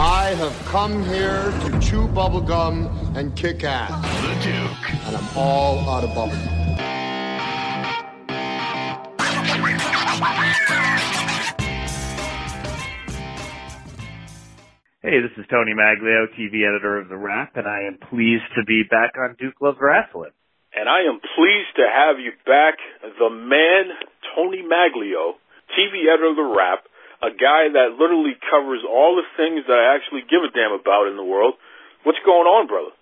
[0.00, 3.92] I have come here to chew bubblegum and kick ass.
[3.92, 5.04] the Duke.
[5.04, 6.40] And I'm all out of bubblegum.
[15.02, 18.64] Hey, this is Tony Maglio, TV editor of The Wrap, and I am pleased to
[18.64, 20.32] be back on Duke Loves Wrestling.
[20.72, 23.92] And I am pleased to have you back, the man,
[24.34, 25.36] Tony Maglio,
[25.76, 26.88] TV editor of The Wrap,
[27.20, 31.08] a guy that literally covers all the things that I actually give a damn about
[31.08, 31.54] in the world.
[32.04, 32.96] What's going on, brother?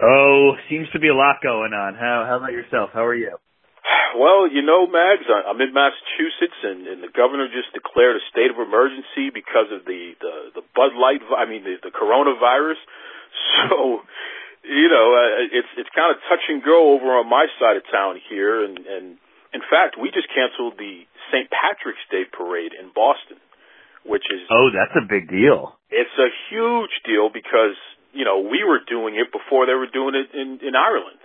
[0.00, 1.94] Oh, seems to be a lot going on.
[1.94, 2.90] How how about yourself?
[2.92, 3.32] How are you?
[4.14, 8.46] Well, you know, Mags, I'm in Massachusetts, and, and the governor just declared a state
[8.46, 12.78] of emergency because of the the, the Bud Light, I mean, the, the coronavirus.
[13.34, 13.98] So,
[14.62, 17.82] you know, uh, it's it's kind of touch and go over on my side of
[17.90, 19.18] town here, and and
[19.50, 21.50] in fact, we just canceled the St.
[21.50, 23.42] Patrick's Day parade in Boston,
[24.04, 25.76] which is Oh, that's a big deal.
[25.90, 27.76] it's a huge deal because
[28.12, 31.20] you know we were doing it before they were doing it in in Ireland.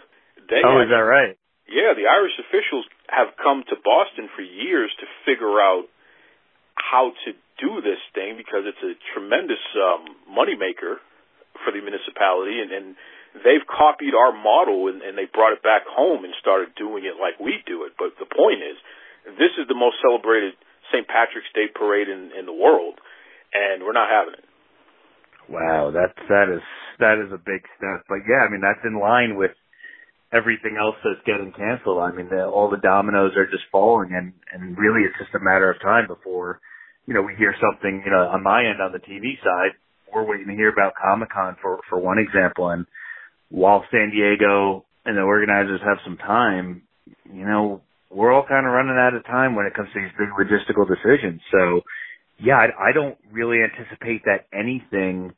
[0.49, 1.35] They Oh, had- is that right?
[1.69, 5.85] yeah, the Irish officials have come to Boston for years to figure out
[6.75, 10.97] how to do this thing because it's a tremendous um, moneymaker
[11.61, 12.85] for the municipality, and, and
[13.43, 17.19] they've copied our model and, and they brought it back home and started doing it
[17.19, 17.93] like we do it.
[17.99, 18.77] But the point is,
[19.37, 20.55] this is the most celebrated
[20.91, 21.07] St.
[21.07, 22.99] Patrick's Day parade in, in the world,
[23.53, 24.45] and we're not having it.
[25.49, 26.61] Wow, that's that is
[26.99, 28.05] that is a big step.
[28.07, 29.51] But yeah, I mean that's in line with
[30.31, 31.97] everything else that's getting canceled.
[31.97, 35.43] I mean, the, all the dominoes are just falling, and and really it's just a
[35.43, 36.61] matter of time before
[37.07, 38.03] you know we hear something.
[38.05, 39.73] You know, on my end on the TV side,
[40.13, 42.85] we're waiting to hear about Comic Con for for one example, and
[43.49, 46.83] while San Diego and the organizers have some time,
[47.33, 50.11] you know, we're all kind of running out of time when it comes to these
[50.17, 51.41] big logistical decisions.
[51.51, 51.81] So,
[52.39, 55.33] yeah, I, I don't really anticipate that anything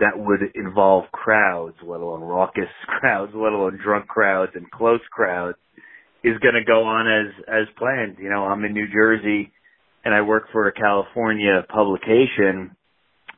[0.00, 5.58] that would involve crowds, let alone raucous crowds, let alone drunk crowds and close crowds,
[6.22, 8.16] is going to go on as as planned.
[8.18, 9.52] You know, I'm in New Jersey,
[10.04, 12.74] and I work for a California publication,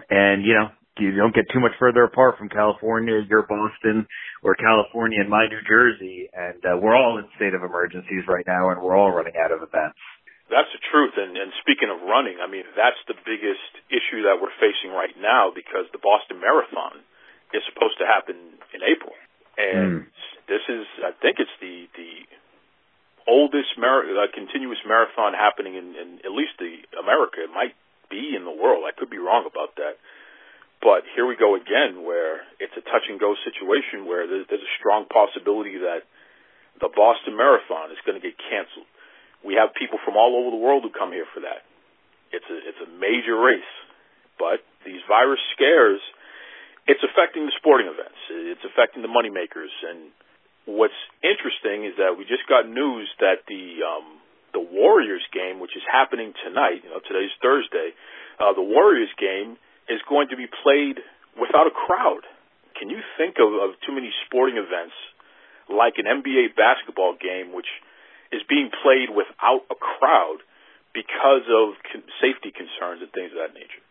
[0.09, 0.69] and you know,
[0.99, 4.07] you don't get too much further apart from California, you're Boston,
[4.43, 8.45] or California and my New Jersey, and uh, we're all in state of emergencies right
[8.47, 9.99] now, and we're all running out of events.
[10.47, 11.19] That's the truth.
[11.19, 15.15] And, and speaking of running, I mean, that's the biggest issue that we're facing right
[15.19, 17.03] now because the Boston Marathon
[17.51, 18.39] is supposed to happen
[18.71, 19.15] in April.
[19.59, 20.07] And
[20.47, 22.13] this is, I think it's the, the
[23.27, 27.43] oldest mar- uh, continuous marathon happening in, in at least the America.
[27.43, 27.75] It might
[28.07, 28.87] be in the world.
[28.87, 29.99] I could be wrong about that.
[30.83, 34.63] But here we go again where it's a touch and go situation where there's, there's
[34.63, 36.07] a strong possibility that
[36.79, 38.87] the Boston Marathon is going to get canceled
[39.47, 41.63] we have people from all over the world who come here for that.
[42.35, 43.73] It's a it's a major race,
[44.43, 46.03] but these virus scares,
[46.91, 48.19] it's affecting the sporting events.
[48.29, 49.71] It's affecting the moneymakers.
[49.87, 50.11] And
[50.67, 54.19] what's interesting is that we just got news that the um,
[54.51, 57.95] the Warriors game, which is happening tonight, you know, today's Thursday,
[58.43, 59.55] uh, the Warriors game
[59.89, 60.99] is going to be played
[61.39, 62.27] without a crowd.
[62.75, 64.97] Can you think of, of too many sporting events
[65.69, 67.69] like an NBA basketball game, which
[68.33, 70.43] is being played without a crowd
[70.97, 73.85] because of con- safety concerns and things of that nature.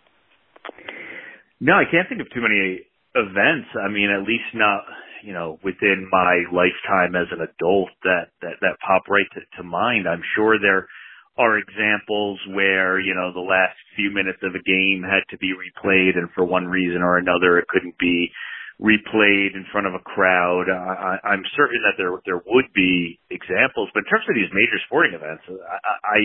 [1.62, 2.82] No, I can't think of too many
[3.14, 3.70] events.
[3.78, 4.82] I mean, at least not,
[5.22, 9.64] you know, within my lifetime as an adult that, that, that pop right to, to
[9.64, 10.10] mind.
[10.10, 10.90] I'm sure there
[11.38, 15.52] are examples where, you know, the last few minutes of a game had to be
[15.52, 18.32] replayed and for one reason or another it couldn't be
[18.80, 20.68] replayed in front of a crowd.
[20.72, 24.80] I, I'm certain that there, there would be examples, but in terms of these major
[24.88, 26.20] sporting events, I, I,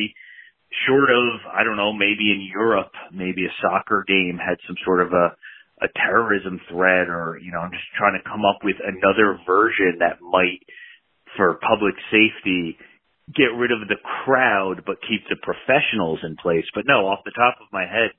[0.87, 5.03] short of, I don't know, maybe in Europe, maybe a soccer game had some sort
[5.03, 5.35] of a,
[5.83, 9.99] a terrorism threat or, you know, I'm just trying to come up with another version
[9.99, 10.63] that might,
[11.37, 12.79] for public safety,
[13.35, 16.65] get rid of the crowd but keep the professionals in place.
[16.75, 18.11] But no, off the top of my head,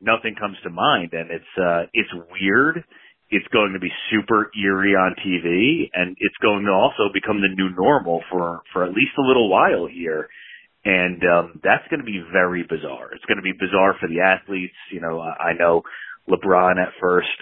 [0.00, 2.84] nothing comes to mind and it's, uh, it's weird.
[3.30, 7.52] It's going to be super eerie on TV and it's going to also become the
[7.54, 10.28] new normal for, for at least a little while here.
[10.84, 13.12] And, um, that's going to be very bizarre.
[13.14, 14.76] It's going to be bizarre for the athletes.
[14.92, 15.82] You know, I I know
[16.28, 17.32] LeBron at first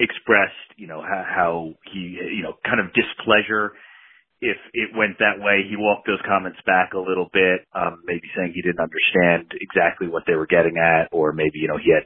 [0.00, 3.72] expressed, you know, how, how he, you know, kind of displeasure
[4.44, 5.64] if it went that way.
[5.64, 10.06] He walked those comments back a little bit, um, maybe saying he didn't understand exactly
[10.06, 12.04] what they were getting at, or maybe, you know, he had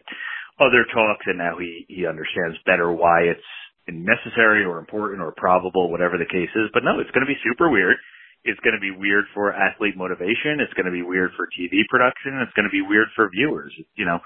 [0.63, 3.51] other talks and now he, he understands better why it's
[3.91, 6.71] necessary or important or probable, whatever the case is.
[6.71, 7.97] But no, it's going to be super weird.
[8.47, 10.63] It's going to be weird for athlete motivation.
[10.63, 12.39] It's going to be weird for TV production.
[12.47, 13.75] It's going to be weird for viewers.
[13.99, 14.23] You know,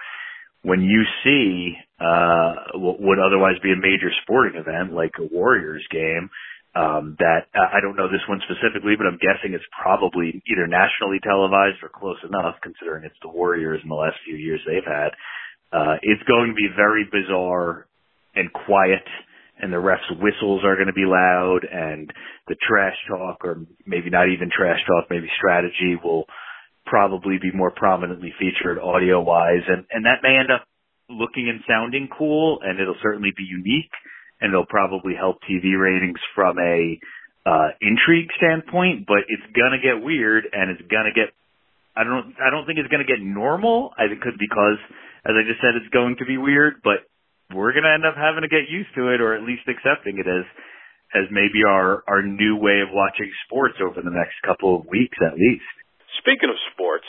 [0.63, 5.85] when you see uh what would otherwise be a major sporting event like a Warriors
[5.91, 6.31] game,
[6.75, 11.21] um that I don't know this one specifically, but I'm guessing it's probably either nationally
[11.23, 15.13] televised or close enough considering it's the Warriors in the last few years they've had.
[15.73, 17.87] Uh it's going to be very bizarre
[18.35, 19.05] and quiet
[19.61, 22.11] and the refs whistles are going to be loud and
[22.49, 26.25] the trash talk or maybe not even trash talk, maybe strategy will
[26.87, 30.67] probably be more prominently featured audio wise and, and that may end up
[31.09, 33.93] looking and sounding cool and it'll certainly be unique
[34.43, 36.99] and it'll probably help TV ratings from a
[37.47, 41.31] uh intrigue standpoint, but it's gonna get weird and it's gonna get
[41.95, 43.95] I don't I don't think it's gonna get normal.
[43.97, 44.79] I think because
[45.23, 47.07] as I just said it's going to be weird, but
[47.55, 50.27] we're gonna end up having to get used to it or at least accepting it
[50.27, 50.45] as
[51.15, 55.17] as maybe our our new way of watching sports over the next couple of weeks
[55.23, 55.71] at least.
[56.19, 57.07] Speaking of sports,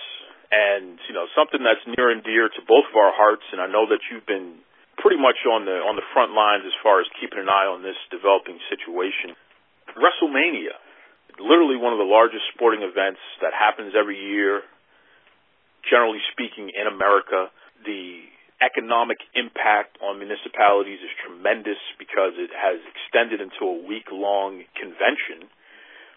[0.54, 3.68] and you know something that's near and dear to both of our hearts, and I
[3.68, 4.62] know that you've been
[5.04, 7.84] pretty much on the on the front lines as far as keeping an eye on
[7.84, 9.36] this developing situation.
[10.00, 10.80] WrestleMania,
[11.44, 14.64] literally one of the largest sporting events that happens every year.
[15.84, 17.52] Generally speaking, in America,
[17.84, 18.24] the
[18.64, 25.52] economic impact on municipalities is tremendous because it has extended into a week long convention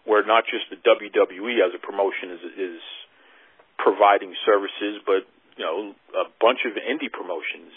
[0.06, 2.81] where not just the WWE as a promotion is is
[3.83, 5.27] providing services, but
[5.59, 7.75] you know a bunch of indie promotions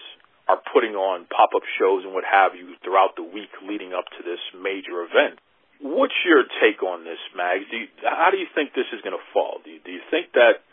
[0.49, 4.09] are putting on pop up shows and what have you throughout the week leading up
[4.17, 5.37] to this major event.
[5.79, 7.69] What's your take on this, Mags?
[7.71, 9.61] Do you, how do you think this is going to fall?
[9.63, 10.65] Do you, do you think that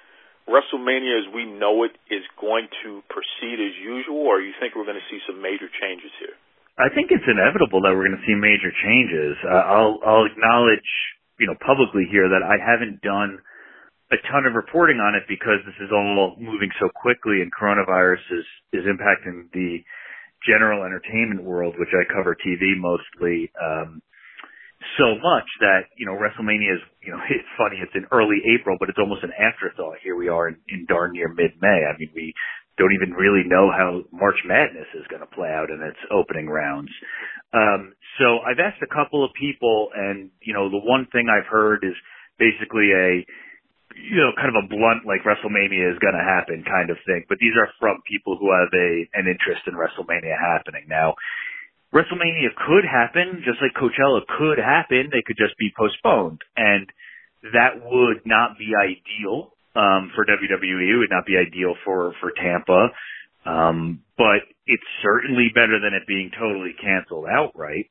[0.49, 4.88] WrestleMania as we know it is going to proceed as usual, or you think we're
[4.88, 6.34] going to see some major changes here?
[6.81, 9.38] I think it's inevitable that we're going to see major changes.
[9.44, 10.90] Uh, I'll I'll acknowledge
[11.38, 13.38] you know, publicly here that I haven't done
[14.12, 18.23] a ton of reporting on it because this is all moving so quickly and coronavirus
[18.31, 19.82] is, is impacting the
[20.47, 24.03] general entertainment world, which I cover TV mostly, um,
[25.00, 28.76] so much that, you know, WrestleMania is, you know, it's funny, it's in early April,
[28.79, 29.99] but it's almost an afterthought.
[30.05, 31.81] Here we are in, in darn near mid-May.
[31.88, 32.32] I mean, we
[32.79, 36.47] don't even really know how March Madness is going to play out in its opening
[36.47, 36.93] rounds.
[37.56, 41.49] Um, so I've asked a couple of people, and you know, the one thing I've
[41.49, 41.97] heard is
[42.38, 43.25] basically a
[43.96, 47.25] you know, kind of a blunt like WrestleMania is going to happen kind of thing.
[47.28, 50.84] But these are from people who have a an interest in WrestleMania happening.
[50.88, 51.16] Now,
[51.94, 55.08] WrestleMania could happen just like Coachella could happen.
[55.10, 56.87] They could just be postponed, and
[57.56, 60.92] that would not be ideal um, for WWE.
[60.92, 62.92] It would not be ideal for for Tampa.
[63.46, 67.87] Um, but it's certainly better than it being totally canceled outright.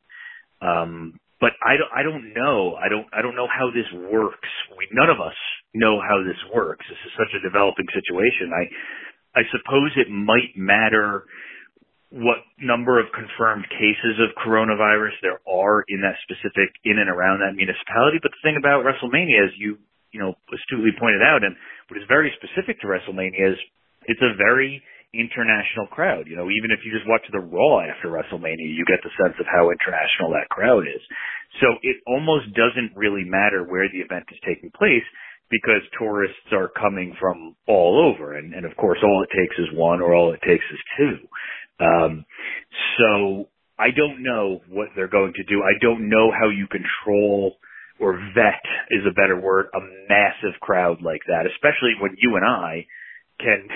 [0.62, 2.76] Um, but I don't, I don't know.
[2.80, 4.50] I don't, I don't know how this works.
[4.78, 5.36] We, none of us
[5.74, 6.86] know how this works.
[6.88, 8.56] This is such a developing situation.
[8.56, 8.64] I,
[9.40, 11.28] I suppose it might matter
[12.16, 17.44] what number of confirmed cases of coronavirus there are in that specific, in and around
[17.44, 18.24] that municipality.
[18.24, 19.75] But the thing about WrestleMania, as you,
[20.15, 21.60] you know, astutely pointed out, and
[21.92, 23.58] what is very specific to WrestleMania is
[24.08, 24.80] it's a very
[25.15, 26.27] international crowd.
[26.27, 29.36] You know, even if you just watch the Raw after WrestleMania, you get the sense
[29.39, 31.01] of how international that crowd is.
[31.63, 35.05] So it almost doesn't really matter where the event is taking place
[35.50, 38.38] because tourists are coming from all over.
[38.38, 41.17] And, and of course, all it takes is one or all it takes is two.
[41.79, 42.25] Um,
[42.98, 45.62] so I don't know what they're going to do.
[45.63, 47.57] I don't know how you control
[48.00, 49.79] or vet is a better word, a
[50.10, 52.86] massive crowd like that, especially when you and I
[53.39, 53.67] can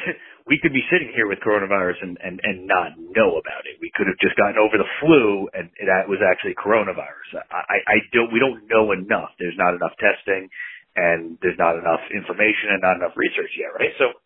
[0.50, 3.78] we could be sitting here with coronavirus and, and, and not know about it.
[3.78, 7.46] We could have just gotten over the flu and that was actually coronavirus.
[7.54, 9.30] I, I don't, we don't know enough.
[9.38, 10.50] There's not enough testing
[10.98, 13.94] and there's not enough information and not enough research yet, right?
[14.02, 14.18] So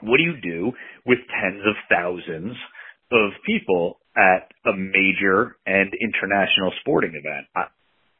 [0.00, 0.72] what do you do
[1.04, 2.56] with tens of thousands
[3.12, 7.44] of people at a major and international sporting event?
[7.52, 7.68] I,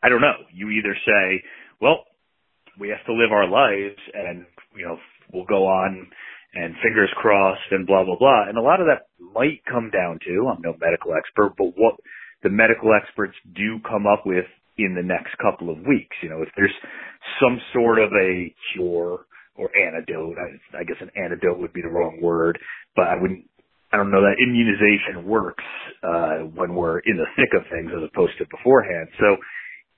[0.04, 0.44] I don't know.
[0.52, 1.40] You either say,
[1.80, 2.04] well,
[2.76, 4.44] we have to live our lives and,
[4.76, 5.00] you know,
[5.32, 6.12] we'll go on
[6.58, 8.48] and fingers crossed and blah, blah, blah.
[8.48, 11.94] And a lot of that might come down to, I'm no medical expert, but what
[12.42, 14.46] the medical experts do come up with
[14.76, 16.16] in the next couple of weeks.
[16.22, 16.74] You know, if there's
[17.40, 21.94] some sort of a cure or antidote, I, I guess an antidote would be the
[21.94, 22.58] wrong word,
[22.96, 23.46] but I wouldn't
[23.92, 25.64] I don't know that immunization works
[26.04, 29.08] uh, when we're in the thick of things as opposed to beforehand.
[29.18, 29.36] So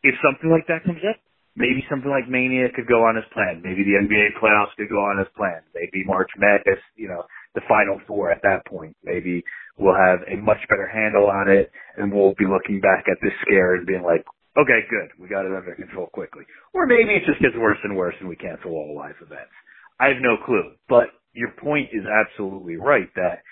[0.04, 1.18] if something like that comes up,
[1.56, 3.62] maybe something like Mania could go on as planned.
[3.62, 5.66] Maybe the NBA playoffs could go on as planned.
[5.74, 8.96] Maybe March Madness, you know, the Final Four at that point.
[9.02, 9.42] Maybe
[9.78, 13.34] we'll have a much better handle on it, and we'll be looking back at this
[13.42, 14.24] scare and being like,
[14.58, 16.44] okay, good, we got it under control quickly.
[16.74, 19.54] Or maybe it just gets worse and worse, and we cancel all live events.
[19.98, 23.42] I have no clue, but your point is absolutely right that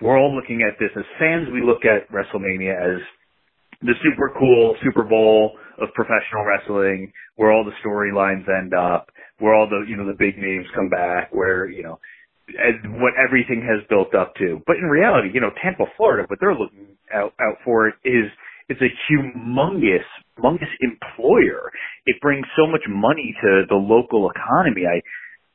[0.00, 1.48] we're all looking at this as fans.
[1.52, 3.00] We look at WrestleMania as
[3.82, 9.54] the super cool Super Bowl of professional wrestling, where all the storylines end up, where
[9.54, 11.98] all the you know the big names come back, where you know
[12.48, 14.62] and what everything has built up to.
[14.66, 18.30] But in reality, you know, Tampa, Florida, what they're looking out out for is
[18.68, 20.06] it's a humongous,
[20.38, 21.70] humongous employer.
[22.06, 24.82] It brings so much money to the local economy.
[24.86, 25.02] I,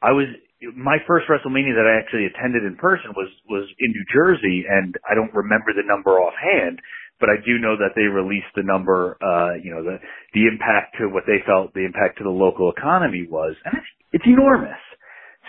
[0.06, 0.28] I was
[0.76, 4.96] my first WrestleMania that I actually attended in person was was in New Jersey, and
[5.10, 6.80] I don't remember the number offhand,
[7.22, 10.02] but I do know that they released the number, uh, you know, the
[10.34, 13.92] the impact to what they felt the impact to the local economy was, and it's,
[14.12, 14.82] it's enormous.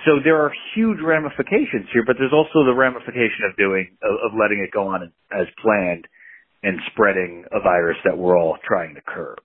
[0.05, 4.39] So there are huge ramifications here, but there's also the ramification of doing of, of
[4.39, 6.07] letting it go on as planned
[6.63, 9.41] and spreading a virus that we're all trying to curb.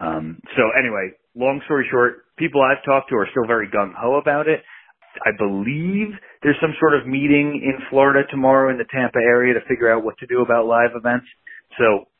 [0.00, 4.16] Um, so anyway, long story short, people I've talked to are still very gung ho
[4.16, 4.62] about it.
[5.24, 9.60] I believe there's some sort of meeting in Florida tomorrow in the Tampa area to
[9.66, 11.26] figure out what to do about live events.
[11.78, 12.10] So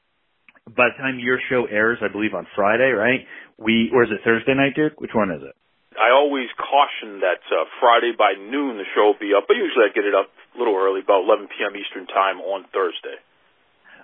[0.66, 3.26] by the time your show airs, I believe on Friday, right?
[3.58, 5.00] We or is it Thursday night, Duke?
[5.00, 5.54] Which one is it?
[5.98, 9.88] I always caution that uh, Friday by noon the show will be up, but usually
[9.88, 11.74] I get it up a little early, about 11 p.m.
[11.74, 13.18] Eastern time on Thursday.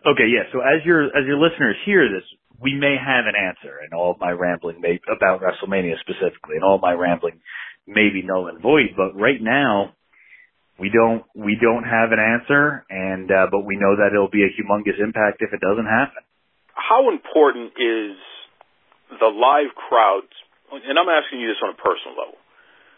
[0.02, 0.50] Okay, yeah.
[0.50, 2.26] So as your as your listeners hear this,
[2.60, 6.64] we may have an answer, and all of my rambling may about WrestleMania specifically, and
[6.64, 7.40] all my rambling
[7.86, 8.96] may be null and void.
[8.96, 9.94] But right now,
[10.78, 14.42] we don't we don't have an answer, and uh, but we know that it'll be
[14.42, 16.22] a humongous impact if it doesn't happen.
[16.74, 18.18] How important is
[19.14, 20.26] the live crowd?
[20.74, 22.38] And I'm asking you this on a personal level.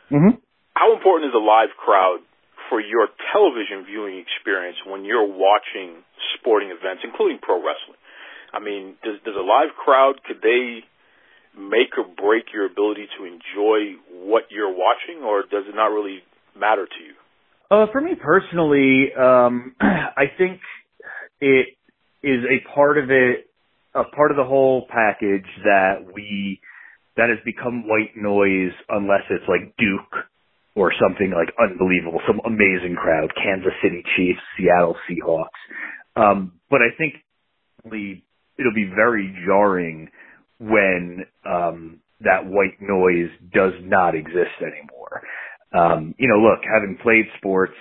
[0.09, 0.35] Mm-hmm.
[0.73, 2.25] How important is the live crowd
[2.73, 6.01] for your television viewing experience when you're watching
[6.37, 8.01] sporting events, including pro wrestling?
[8.57, 10.81] I mean, does does a live crowd could they
[11.53, 16.25] make or break your ability to enjoy what you're watching, or does it not really
[16.57, 17.13] matter to you?
[17.71, 20.61] Uh, for me personally, um, I think
[21.41, 21.69] it
[22.23, 23.51] is a part of it,
[23.95, 26.61] a part of the whole package that we
[27.17, 30.25] that has become white noise unless it's like Duke
[30.75, 35.49] or something like unbelievable, some amazing crowd, Kansas City Chiefs, Seattle Seahawks.
[36.15, 37.15] Um, but I think
[37.85, 40.11] it'll be very jarring
[40.59, 45.23] when um, that white noise does not exist anymore.
[45.73, 47.75] Um, you know, look, having played sports,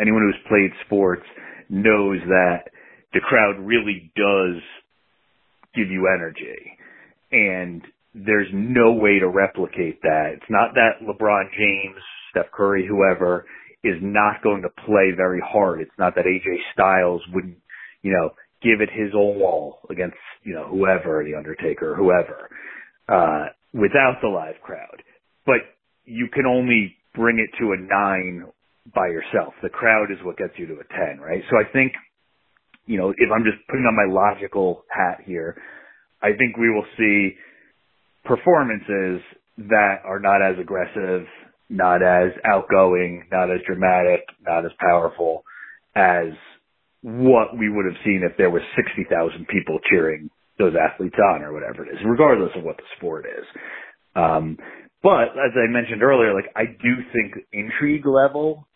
[0.00, 1.24] anyone who's played sports
[1.68, 2.70] knows that
[3.12, 4.62] the crowd really does
[5.74, 6.78] give you energy.
[7.30, 7.82] And
[8.14, 10.32] there's no way to replicate that.
[10.34, 13.46] It's not that LeBron James, Steph Curry, whoever
[13.82, 15.80] is not going to play very hard.
[15.80, 17.56] It's not that AJ Styles wouldn't,
[18.02, 18.30] you know,
[18.62, 22.48] give it his all against, you know, whoever, The Undertaker, whoever,
[23.08, 25.02] uh, without the live crowd.
[25.44, 25.62] But
[26.04, 28.46] you can only bring it to a nine
[28.94, 29.54] by yourself.
[29.62, 31.42] The crowd is what gets you to a 10, right?
[31.50, 31.92] So I think,
[32.86, 35.56] you know, if I'm just putting on my logical hat here,
[36.22, 37.36] I think we will see
[38.24, 39.22] performances
[39.58, 41.26] that are not as aggressive,
[41.68, 45.44] not as outgoing, not as dramatic, not as powerful
[45.94, 46.32] as
[47.02, 51.52] what we would have seen if there was 60,000 people cheering those athletes on or
[51.52, 53.46] whatever it is, regardless of what the sport is.
[54.14, 54.58] Um,
[55.02, 58.66] but as I mentioned earlier, like I do think intrigue level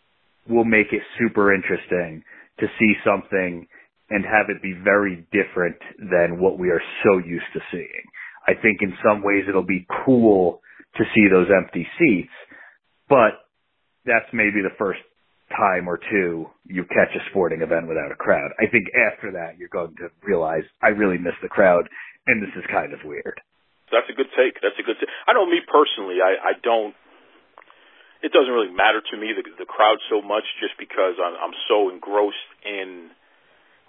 [0.49, 2.23] will make it super interesting
[2.59, 3.67] to see something
[4.09, 8.03] and have it be very different than what we are so used to seeing.
[8.47, 10.61] I think in some ways it'll be cool
[10.95, 12.31] to see those empty seats,
[13.09, 13.43] but
[14.05, 15.01] that's maybe the first
[15.55, 18.51] time or two you catch a sporting event without a crowd.
[18.59, 21.87] I think after that you're going to realize I really miss the crowd
[22.27, 23.39] and this is kind of weird.
[23.91, 24.59] That's a good take.
[24.59, 25.09] That's a good take.
[25.27, 26.95] I know me personally, I, I don't
[28.21, 31.55] it doesn't really matter to me the the crowd so much just because I'm I'm
[31.69, 33.13] so engrossed in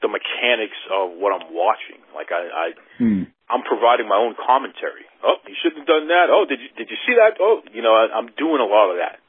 [0.04, 1.98] the mechanics of what I'm watching.
[2.12, 2.66] Like I, I
[3.00, 3.22] hmm.
[3.48, 5.08] I'm providing my own commentary.
[5.24, 6.28] Oh, you shouldn't have done that.
[6.28, 7.40] Oh, did you did you see that?
[7.40, 9.24] Oh, you know, I, I'm doing a lot of that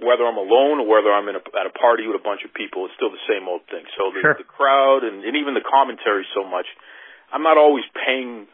[0.00, 2.56] whether I'm alone or whether I'm in a, at a party with a bunch of
[2.56, 3.84] people, it's still the same old thing.
[4.00, 4.36] So the, sure.
[4.40, 6.64] the crowd and, and even the commentary so much,
[7.28, 8.48] I'm not always paying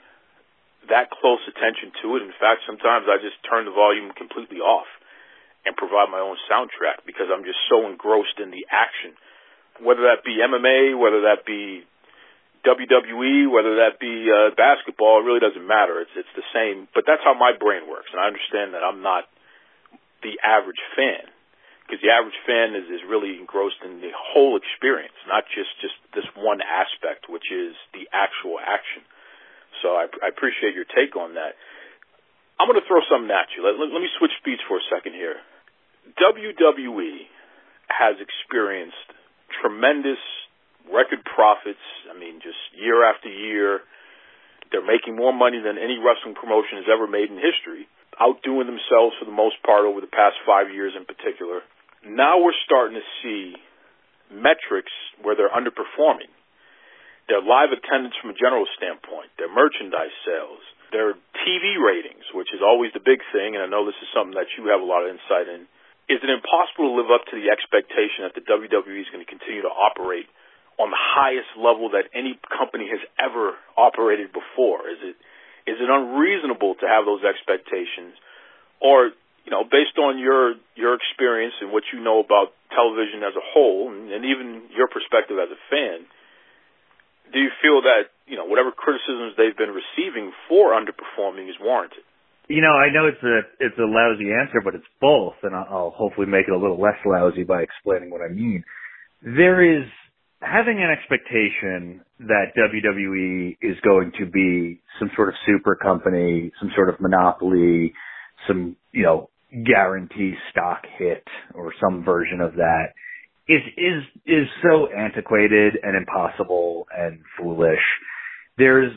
[0.88, 2.22] that close attention to it.
[2.22, 4.88] In fact, sometimes I just turn the volume completely off.
[5.66, 9.18] and provide my own soundtrack because I'm just so engrossed in the action,
[9.82, 11.82] whether that be MMA, whether that be
[12.62, 15.98] WWE, whether that be uh, basketball, it really doesn't matter.
[16.02, 19.02] It's it's the same, but that's how my brain works, and I understand that I'm
[19.02, 19.26] not
[20.22, 21.26] the average fan
[21.82, 25.98] because the average fan is is really engrossed in the whole experience, not just just
[26.14, 29.02] this one aspect, which is the actual action.
[29.82, 31.56] So I, I appreciate your take on that.
[32.56, 33.60] I'm going to throw something at you.
[33.60, 35.36] Let, let, let me switch speeds for a second here.
[36.16, 37.28] WWE
[37.92, 39.08] has experienced
[39.60, 40.20] tremendous
[40.88, 41.82] record profits.
[42.08, 43.84] I mean, just year after year,
[44.72, 47.86] they're making more money than any wrestling promotion has ever made in history,
[48.18, 51.60] outdoing themselves for the most part over the past five years in particular.
[52.06, 53.54] Now we're starting to see
[54.30, 54.92] metrics
[55.22, 56.30] where they're underperforming.
[57.26, 60.62] Their live attendance from a general standpoint, their merchandise sales,
[60.94, 64.38] their TV ratings, which is always the big thing, and I know this is something
[64.38, 65.66] that you have a lot of insight in.
[66.06, 69.26] Is it impossible to live up to the expectation that the WWE is going to
[69.26, 70.30] continue to operate
[70.78, 74.86] on the highest level that any company has ever operated before?
[74.86, 75.16] Is it
[75.66, 78.14] is it unreasonable to have those expectations,
[78.78, 79.10] or
[79.42, 83.42] you know, based on your your experience and what you know about television as a
[83.42, 86.06] whole, and, and even your perspective as a fan,
[87.32, 92.04] do you feel that you know whatever criticisms they've been receiving for underperforming is warranted?
[92.48, 95.94] You know, I know it's a it's a lousy answer, but it's both, and I'll
[95.96, 98.62] hopefully make it a little less lousy by explaining what I mean.
[99.22, 99.86] There is
[100.40, 106.70] having an expectation that WWE is going to be some sort of super company, some
[106.74, 107.92] sort of monopoly,
[108.46, 109.30] some, you know,
[109.64, 112.92] guarantee stock hit or some version of that
[113.48, 117.82] is, is, is so antiquated and impossible and foolish.
[118.58, 118.92] There's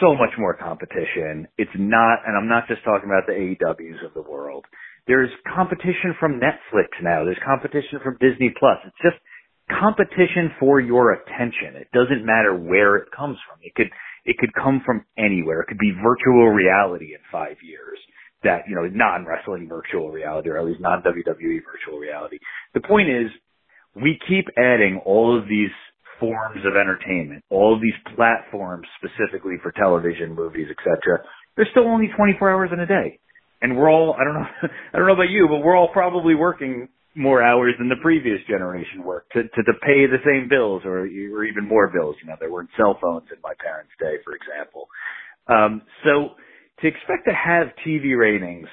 [0.00, 1.48] so much more competition.
[1.58, 4.64] It's not, and I'm not just talking about the AEWs of the world.
[5.06, 7.24] There's competition from Netflix now.
[7.24, 8.78] There's competition from Disney Plus.
[8.86, 9.16] It's just,
[9.70, 11.76] competition for your attention.
[11.76, 13.58] It doesn't matter where it comes from.
[13.62, 13.90] It could
[14.24, 15.60] it could come from anywhere.
[15.60, 17.98] It could be virtual reality in five years.
[18.42, 22.38] That you know, non wrestling virtual reality, or at least non WWE virtual reality.
[22.74, 23.30] The point is,
[23.94, 25.70] we keep adding all of these
[26.20, 31.22] forms of entertainment, all of these platforms specifically for television, movies, etc.
[31.56, 33.18] There's still only 24 hours in a day,
[33.62, 34.46] and we're all I don't know
[34.94, 38.40] I don't know about you, but we're all probably working more hours than the previous
[38.48, 42.16] generation worked to, to, to pay the same bills or, or even more bills.
[42.20, 44.88] You know, there weren't cell phones in my parents' day, for example.
[45.46, 46.34] Um, so
[46.80, 48.66] to expect to have TV ratings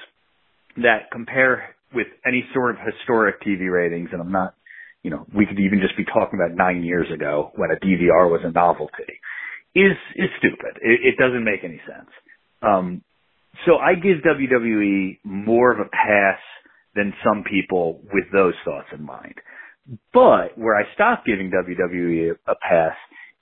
[0.78, 4.54] that compare with any sort of historic TV ratings, and I'm not,
[5.02, 8.30] you know, we could even just be talking about nine years ago when a DVR
[8.30, 9.18] was a novelty,
[9.74, 10.78] is is stupid.
[10.80, 12.10] It, it doesn't make any sense.
[12.62, 13.02] Um,
[13.66, 16.38] so I give WWE more of a pass
[16.94, 19.34] than some people with those thoughts in mind.
[20.12, 22.96] But where I stop giving WWE a pass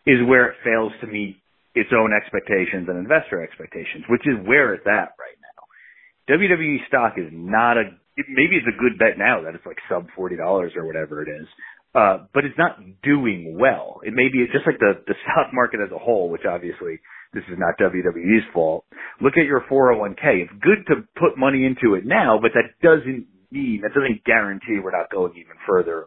[0.07, 1.37] is where it fails to meet
[1.75, 6.37] its own expectations and investor expectations, which is where it's at right now.
[6.37, 10.07] WWE stock is not a, maybe it's a good bet now that it's like sub
[10.19, 10.39] $40
[10.77, 11.47] or whatever it is.
[11.95, 14.01] Uh, but it's not doing well.
[14.05, 17.01] It may be just like the, the stock market as a whole, which obviously
[17.35, 18.85] this is not WWE's fault.
[19.21, 20.43] Look at your 401k.
[20.47, 24.79] It's good to put money into it now, but that doesn't mean that doesn't guarantee
[24.83, 26.07] we're not going even further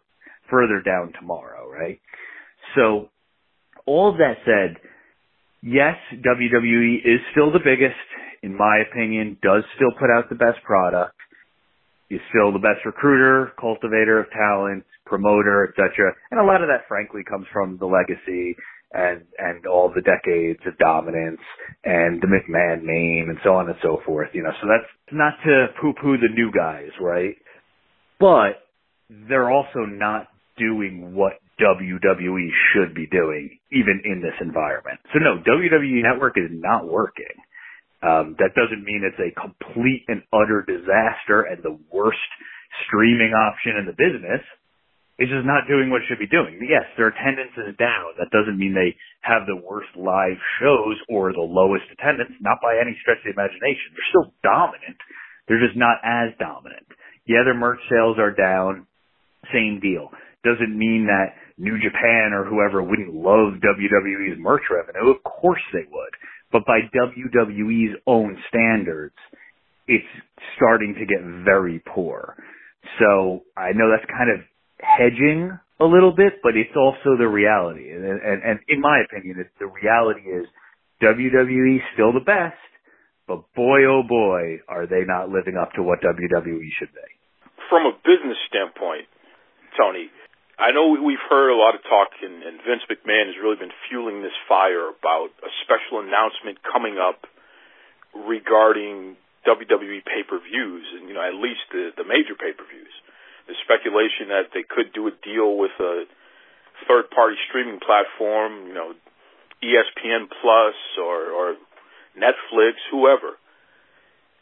[0.49, 1.99] further down tomorrow, right?
[2.75, 3.09] So
[3.85, 4.77] all of that said,
[5.61, 7.99] yes, WWE is still the biggest,
[8.41, 11.15] in my opinion, does still put out the best product,
[12.15, 16.13] is still the best recruiter, cultivator of talent, promoter, etc.
[16.31, 18.55] And a lot of that frankly comes from the legacy
[18.93, 21.41] and and all the decades of dominance
[21.83, 24.29] and the McMahon name and so on and so forth.
[24.33, 27.35] You know, so that's not to poo-poo the new guys, right?
[28.19, 28.61] But
[29.09, 34.99] they're also not doing what WWE should be doing, even in this environment.
[35.13, 37.33] So no, WWE Network is not working.
[38.03, 42.19] Um, that doesn't mean it's a complete and utter disaster and the worst
[42.87, 44.43] streaming option in the business
[45.19, 46.57] It's just not doing what it should be doing.
[46.65, 48.17] Yes, their attendance is down.
[48.17, 52.81] That doesn't mean they have the worst live shows or the lowest attendance, not by
[52.81, 53.93] any stretch of the imagination.
[53.93, 54.97] They're still dominant.
[55.45, 56.89] They're just not as dominant.
[57.29, 58.89] Yeah, their merch sales are down.
[59.53, 60.11] Same deal.
[60.43, 65.11] Doesn't mean that New Japan or whoever wouldn't love WWE's merch revenue.
[65.13, 66.13] Of course they would.
[66.53, 69.15] But by WWE's own standards,
[69.87, 70.05] it's
[70.55, 72.37] starting to get very poor.
[72.99, 74.45] So I know that's kind of
[74.79, 77.91] hedging a little bit, but it's also the reality.
[77.91, 80.45] And, and, and in my opinion, it's, the reality is
[81.01, 82.55] WWE still the best,
[83.27, 87.09] but boy oh boy, are they not living up to what WWE should be.
[87.69, 89.09] from a business standpoint,
[89.75, 90.07] Tony,
[90.63, 93.75] I know we've heard a lot of talk, and, and Vince McMahon has really been
[93.91, 97.27] fueling this fire about a special announcement coming up
[98.15, 102.95] regarding WWE pay-per-views, and you know at least the the major pay-per-views.
[103.51, 106.07] The speculation that they could do a deal with a
[106.87, 108.95] third-party streaming platform, you know,
[109.59, 111.55] ESPN Plus or, or
[112.15, 113.35] Netflix, whoever.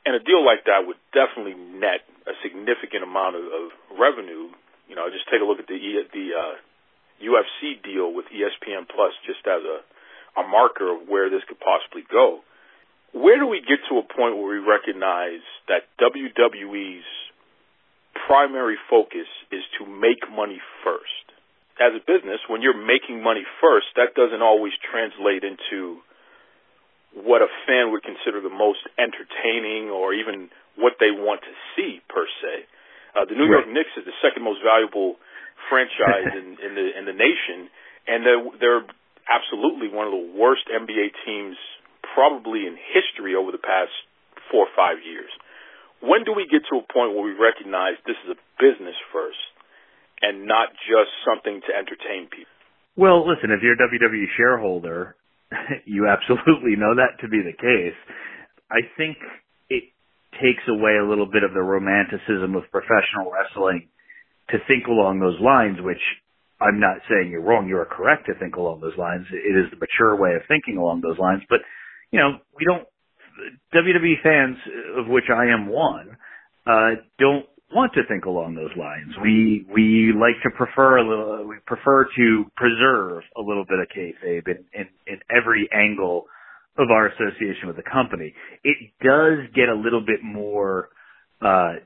[0.05, 3.65] And a deal like that would definitely net a significant amount of, of
[3.97, 4.49] revenue.
[4.91, 5.79] You know, just take a look at the
[6.11, 6.55] the uh,
[7.23, 9.79] UFC deal with ESPN Plus, just as a
[10.35, 12.43] a marker of where this could possibly go.
[13.15, 17.07] Where do we get to a point where we recognize that WWE's
[18.27, 21.23] primary focus is to make money first?
[21.79, 25.99] As a business, when you're making money first, that doesn't always translate into
[27.15, 31.99] what a fan would consider the most entertaining or even what they want to see
[32.07, 32.67] per se.
[33.11, 33.63] Uh, the New right.
[33.63, 35.19] York Knicks is the second most valuable
[35.67, 37.67] franchise in, in the in the nation,
[38.07, 38.85] and they're, they're
[39.29, 41.55] absolutely one of the worst NBA teams
[42.15, 43.93] probably in history over the past
[44.49, 45.29] four or five years.
[46.01, 49.39] When do we get to a point where we recognize this is a business first
[50.21, 52.51] and not just something to entertain people?
[52.97, 55.15] Well, listen, if you're a WWE shareholder,
[55.85, 57.97] you absolutely know that to be the case.
[58.71, 59.17] I think
[60.39, 63.89] takes away a little bit of the romanticism of professional wrestling
[64.49, 66.01] to think along those lines, which
[66.61, 67.67] I'm not saying you're wrong.
[67.67, 69.25] You're correct to think along those lines.
[69.31, 71.41] It is the mature way of thinking along those lines.
[71.49, 71.59] But,
[72.11, 72.87] you know, we don't,
[73.73, 74.57] WWE fans,
[74.97, 76.17] of which I am one,
[76.67, 79.13] uh, don't want to think along those lines.
[79.23, 81.47] We we like to prefer a little.
[81.47, 86.25] We prefer to preserve a little bit of kayfabe in, in in every angle
[86.81, 88.33] of our association with the company.
[88.63, 90.89] It does get a little bit more.
[91.41, 91.85] Uh,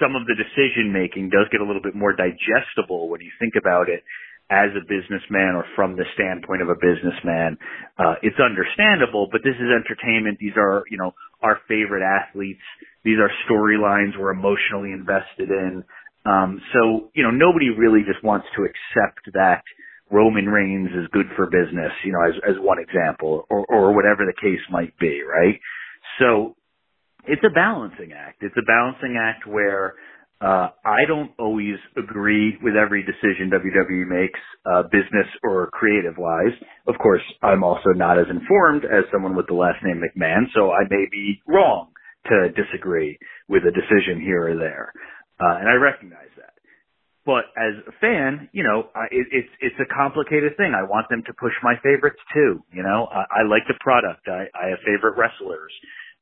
[0.00, 3.54] some of the decision making does get a little bit more digestible when you think
[3.56, 4.02] about it
[4.50, 7.56] as a businessman or from the standpoint of a businessman.
[7.98, 10.38] Uh, it's understandable, but this is entertainment.
[10.38, 12.60] These are, you know, our favorite athletes.
[13.04, 15.84] These are storylines we're emotionally invested in.
[16.24, 19.64] Um, so, you know, nobody really just wants to accept that
[20.12, 24.26] Roman Reigns is good for business, you know, as, as one example, or, or whatever
[24.26, 25.58] the case might be, right?
[26.20, 26.54] So,
[27.24, 28.42] it's a balancing act.
[28.42, 29.94] It's a balancing act where,
[30.40, 36.52] uh, I don't always agree with every decision WWE makes, uh, business or creative wise.
[36.86, 40.72] Of course, I'm also not as informed as someone with the last name McMahon, so
[40.72, 41.92] I may be wrong
[42.26, 44.92] to disagree with a decision here or there.
[45.40, 46.51] Uh, and I recognize that.
[47.24, 50.74] But as a fan, you know, I, it, it's it's a complicated thing.
[50.74, 52.64] I want them to push my favorites too.
[52.72, 54.26] You know, I, I like the product.
[54.26, 55.72] I, I have favorite wrestlers.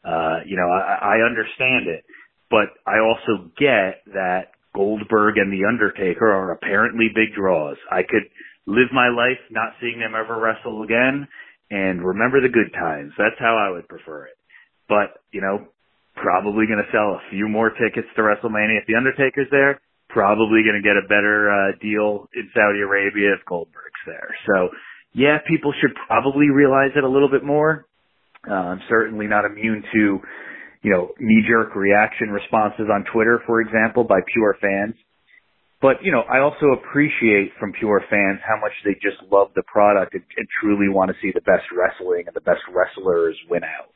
[0.05, 2.05] Uh, you know, I, I understand it
[2.51, 7.77] but I also get that Goldberg and The Undertaker are apparently big draws.
[7.91, 8.27] I could
[8.67, 11.29] live my life not seeing them ever wrestle again
[11.71, 13.13] and remember the good times.
[13.17, 14.37] That's how I would prefer it.
[14.89, 15.71] But, you know,
[16.17, 19.81] probably going to sell a few more tickets to WrestleMania if The Undertaker's there.
[20.13, 24.35] Probably going to get a better uh, deal in Saudi Arabia if Goldberg's there.
[24.47, 24.69] So,
[25.13, 27.87] yeah, people should probably realize it a little bit more.
[28.49, 30.21] Uh, I'm certainly not immune to
[30.83, 34.95] you know, knee-jerk reaction responses on Twitter, for example, by pure fans.
[35.81, 39.63] But, you know, I also appreciate from pure fans how much they just love the
[39.65, 43.65] product and, and truly want to see the best wrestling and the best wrestlers win
[43.65, 43.93] out.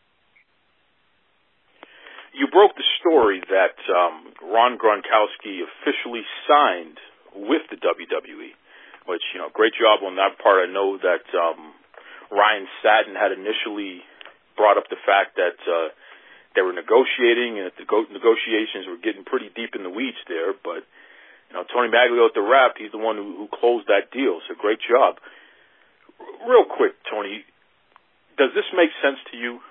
[2.35, 6.99] You broke the story that um, Rob Gronkowski officially signed
[7.31, 8.51] with the WWE,
[9.07, 10.67] which, you know, great job on that part.
[10.67, 11.71] I know that um,
[12.35, 14.03] Ryan Satin had initially
[14.59, 15.95] brought up the fact that uh,
[16.55, 20.19] they were negotiating, and that the go- negotiations were getting pretty deep in the weeds
[20.27, 20.55] there.
[20.55, 20.87] But
[21.51, 24.43] you know, Tony Maglio at the Wrap, he's the one who, who closed that deal.
[24.47, 25.23] So great job.
[26.19, 27.47] R- real quick, Tony,
[28.39, 29.63] does this make sense to you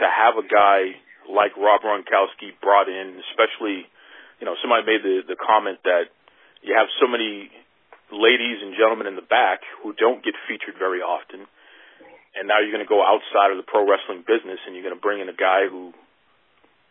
[0.00, 0.96] to have a guy
[1.30, 3.86] like Rob Gronkowski brought in, especially,
[4.38, 6.10] you know, somebody made the the comment that
[6.62, 7.48] you have so many
[8.12, 11.46] ladies and gentlemen in the back who don't get featured very often.
[12.34, 14.94] And now you're going to go outside of the pro wrestling business and you're going
[14.94, 15.94] to bring in a guy who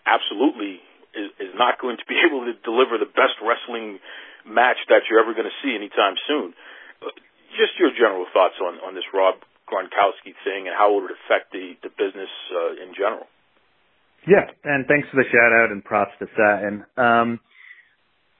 [0.03, 0.83] absolutely
[1.15, 3.99] is, is not going to be able to deliver the best wrestling
[4.47, 6.55] match that you're ever going to see anytime soon.
[7.55, 11.51] Just your general thoughts on, on this Rob Gronkowski thing and how it would affect
[11.51, 13.27] the, the business uh, in general.
[14.27, 16.85] Yeah, and thanks for the shout out and props to Satin.
[16.97, 17.39] Um,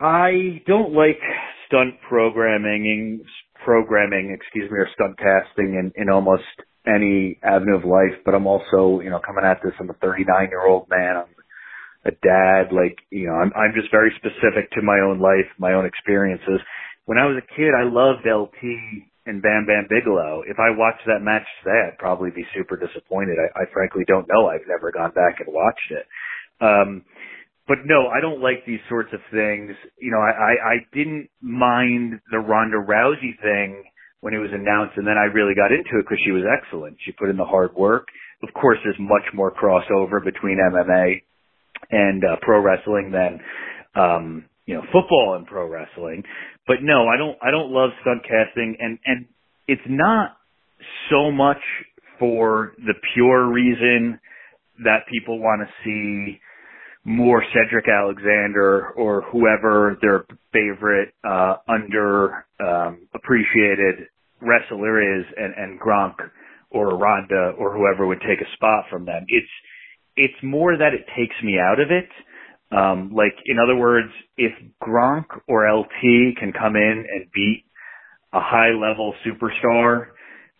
[0.02, 1.20] I don't like
[1.68, 3.24] stunt programming,
[3.64, 6.44] programming, excuse me, or stunt casting in, in almost
[6.88, 10.50] any avenue of life, but I'm also, you know, coming at this, I'm a 39
[10.50, 11.18] year old man.
[11.18, 11.26] I'm
[12.06, 12.74] a dad.
[12.76, 16.62] Like, you know, I'm, I'm just very specific to my own life, my own experiences.
[17.06, 20.44] When I was a kid, I loved LT and Bam Bam Bigelow.
[20.50, 23.38] If I watched that match today, I'd probably be super disappointed.
[23.38, 24.50] I, I frankly don't know.
[24.50, 26.06] I've never gone back and watched it.
[26.60, 27.06] Um,
[27.70, 29.78] but no, I don't like these sorts of things.
[30.02, 33.86] You know, I, I, I didn't mind the Ronda Rousey thing
[34.22, 36.98] when it was announced, and then I really got into it because she was excellent.
[37.06, 38.08] She put in the hard work.
[38.42, 41.22] Of course, there's much more crossover between MMA
[41.92, 43.40] and uh, pro wrestling than
[43.96, 46.24] um, you know football and pro wrestling.
[46.70, 47.36] But no, I don't.
[47.42, 49.26] I don't love stunt casting, and and
[49.68, 50.38] it's not
[51.10, 51.58] so much
[52.20, 54.20] for the pure reason
[54.84, 56.40] that people want to see
[57.04, 64.06] more Cedric Alexander or whoever their favorite uh under um appreciated
[64.40, 66.18] wrestler is and, and Gronk
[66.70, 69.26] or Ronda or whoever would take a spot from them.
[69.28, 69.50] It's
[70.16, 72.10] it's more that it takes me out of it.
[72.72, 77.66] Um like in other words, if Gronk or LT can come in and beat
[78.34, 80.08] a high level superstar,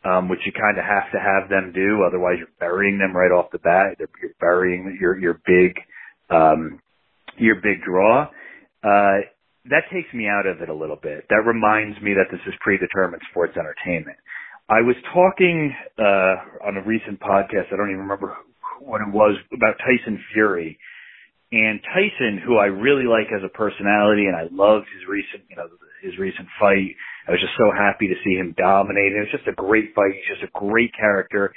[0.06, 3.32] um, which you kind of have to have them do, otherwise you're burying them right
[3.32, 3.98] off the bat.
[4.00, 5.76] You're burying your your big
[6.30, 6.80] um,
[7.38, 8.24] your big draw.
[8.84, 9.20] Uh,
[9.66, 11.26] that takes me out of it a little bit.
[11.30, 14.18] That reminds me that this is predetermined sports entertainment.
[14.70, 17.74] I was talking uh, on a recent podcast.
[17.74, 18.36] I don't even remember
[18.80, 20.78] what it was about Tyson Fury.
[21.52, 25.56] And Tyson, who I really like as a personality, and I loved his recent, you
[25.56, 25.66] know,
[26.04, 26.96] his recent fight.
[27.28, 29.14] I was just so happy to see him dominate.
[29.14, 30.14] It was just a great fight.
[30.14, 31.54] He's just a great character.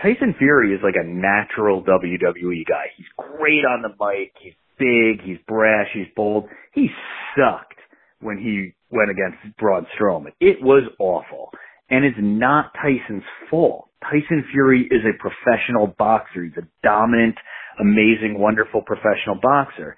[0.00, 2.88] Tyson Fury is like a natural WWE guy.
[2.96, 4.32] He's great on the mic.
[4.40, 5.20] He's big.
[5.22, 5.88] He's brash.
[5.92, 6.48] He's bold.
[6.72, 6.88] He
[7.36, 7.78] sucked
[8.20, 10.32] when he went against Braun Strowman.
[10.40, 11.50] It was awful.
[11.90, 13.88] And it's not Tyson's fault.
[14.02, 16.44] Tyson Fury is a professional boxer.
[16.44, 17.36] He's a dominant,
[17.78, 19.96] amazing, wonderful professional boxer.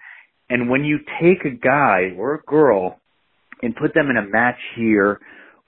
[0.48, 2.98] And when you take a guy or a girl
[3.62, 5.20] and put them in a match here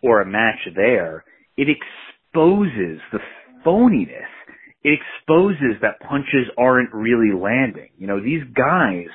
[0.02, 1.24] or a match there,
[1.56, 3.20] it exposes the
[3.64, 4.28] phoniness.
[4.82, 7.90] It exposes that punches aren't really landing.
[7.96, 9.06] You know, these guys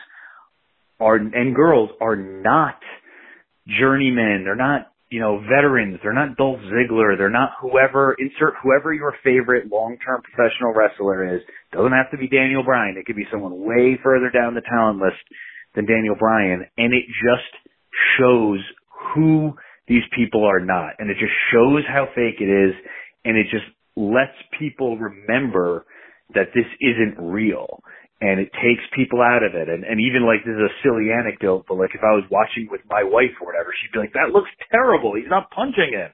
[1.00, 2.80] are, and girls are not
[3.80, 4.44] journeymen.
[4.46, 6.00] They're not, you know, veterans.
[6.04, 7.18] They're not Dolph Ziggler.
[7.18, 11.42] They're not whoever, insert whoever your favorite long-term professional wrestler is.
[11.72, 12.96] Doesn't have to be Daniel Bryan.
[12.98, 15.18] It could be someone way further down the talent list
[15.76, 16.66] than Daniel Bryan.
[16.78, 17.52] And it just
[18.20, 18.60] shows
[19.16, 19.54] who
[19.88, 20.94] these people are not.
[21.00, 22.76] And it just shows how fake it is.
[23.26, 25.86] And it just lets people remember
[26.36, 27.82] that this isn't real
[28.22, 29.70] and it takes people out of it.
[29.70, 32.68] And, and even like this is a silly anecdote, but like if I was watching
[32.70, 35.16] with my wife or whatever, she'd be like, that looks terrible.
[35.16, 36.12] He's not punching him.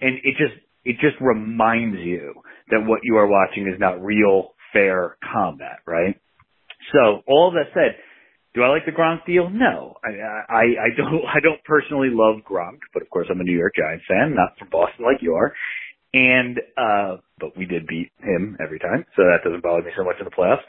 [0.00, 2.34] And it just, it just reminds you
[2.70, 6.18] that what you are watching is not real, fair combat, right?
[6.92, 7.96] So all that said,
[8.54, 9.48] do I like the Gronk deal?
[9.50, 10.10] No, I,
[10.50, 13.74] I, I don't, I don't personally love Gronk, but of course I'm a New York
[13.78, 15.54] Giants fan, not from Boston like you are.
[16.14, 20.02] And, uh, but we did beat him every time, so that doesn't bother me so
[20.02, 20.64] much in the playoffs.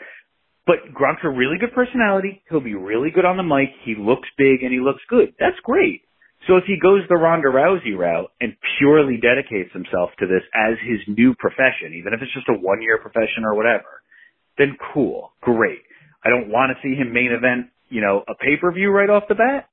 [0.68, 2.44] But Gronk's a really good personality.
[2.50, 3.72] He'll be really good on the mic.
[3.86, 5.34] He looks big and he looks good.
[5.40, 6.04] That's great.
[6.48, 10.78] So if he goes the Ronda Rousey route and purely dedicates himself to this as
[10.86, 14.04] his new profession, even if it's just a one year profession or whatever,
[14.58, 15.82] then cool, great.
[16.24, 19.10] I don't want to see him main event, you know, a pay per view right
[19.10, 19.70] off the bat.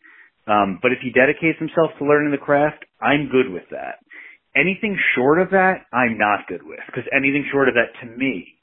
[0.47, 4.05] Um, but if he dedicates himself to learning the craft, I'm good with that.
[4.57, 6.81] Anything short of that, I'm not good with.
[6.87, 8.55] Because anything short of that, to me,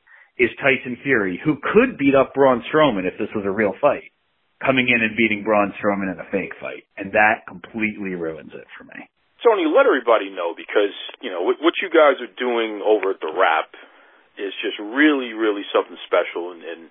[0.42, 4.10] is Tyson Fury, who could beat up Braun Strowman if this was a real fight,
[4.58, 6.90] coming in and beating Braun Strowman in a fake fight.
[6.98, 9.06] And that completely ruins it for me.
[9.46, 13.30] Tony, let everybody know because, you know, what you guys are doing over at the
[13.30, 13.74] Wrap
[14.38, 16.54] is just really, really something special.
[16.54, 16.82] And, and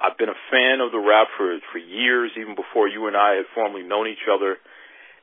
[0.00, 3.40] I've been a fan of the Wrap for, for years, even before you and I
[3.40, 4.56] had formally known each other.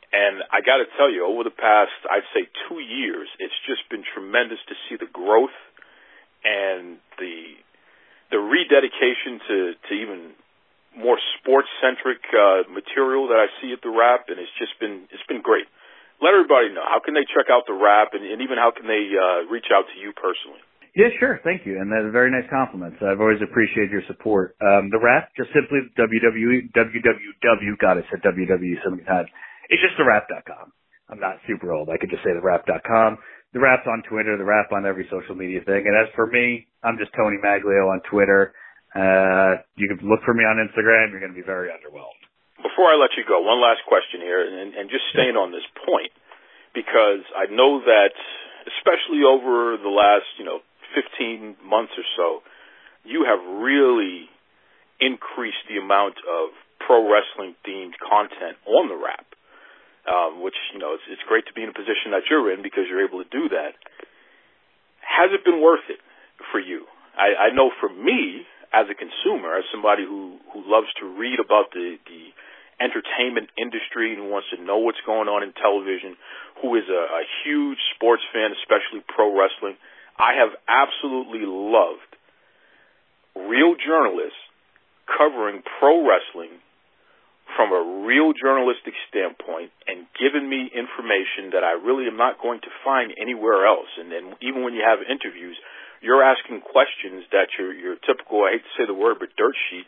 [0.10, 3.86] And I got to tell you, over the past, I'd say two years, it's just
[3.94, 5.54] been tremendous to see the growth
[6.44, 7.58] and the
[8.32, 9.58] the rededication to
[9.90, 10.20] to even
[10.98, 15.06] more sports centric uh, material that I see at the Wrap, and it's just been
[15.12, 15.66] it's been great.
[16.20, 18.88] Let everybody know how can they check out the Wrap, and, and even how can
[18.88, 20.60] they uh, reach out to you personally.
[20.98, 21.40] Yeah, sure.
[21.46, 21.80] Thank you.
[21.80, 22.98] And that's a very nice compliments.
[23.00, 24.58] I've always appreciated your support.
[24.60, 29.30] Um, the Wrap, just simply WWE, www, God, I said WWE so many times.
[29.70, 30.74] It's just thewrap.com.
[31.10, 31.90] I'm not super old.
[31.90, 33.18] I could just say thewrap.com.
[33.54, 35.90] The Wrap's on Twitter, the Wrap on every social media thing.
[35.90, 38.54] And as for me, I'm just Tony Maglio on Twitter.
[38.94, 41.10] Uh, you can look for me on Instagram.
[41.10, 42.22] You're going to be very underwhelmed.
[42.62, 45.66] Before I let you go, one last question here, and, and just staying on this
[45.86, 46.14] point,
[46.74, 48.14] because I know that,
[48.78, 50.60] especially over the last, you know,
[50.94, 52.28] 15 months or so,
[53.06, 54.30] you have really
[55.00, 59.26] increased the amount of pro wrestling themed content on the Wrap,
[60.10, 62.66] um, which you know it's, it's great to be in a position that you're in
[62.66, 63.78] because you're able to do that.
[65.06, 66.02] Has it been worth it
[66.52, 66.90] for you?
[67.14, 71.38] I, I know for me, as a consumer, as somebody who who loves to read
[71.38, 72.34] about the the
[72.80, 76.16] entertainment industry and wants to know what's going on in television,
[76.64, 79.76] who is a, a huge sports fan, especially pro wrestling,
[80.16, 82.10] I have absolutely loved
[83.36, 84.40] real journalists
[85.06, 86.64] covering pro wrestling
[87.56, 92.62] from a real journalistic standpoint and given me information that I really am not going
[92.62, 93.90] to find anywhere else.
[93.98, 95.58] And then even when you have interviews,
[96.00, 99.58] you're asking questions that your your typical I hate to say the word, but dirt
[99.70, 99.88] sheet,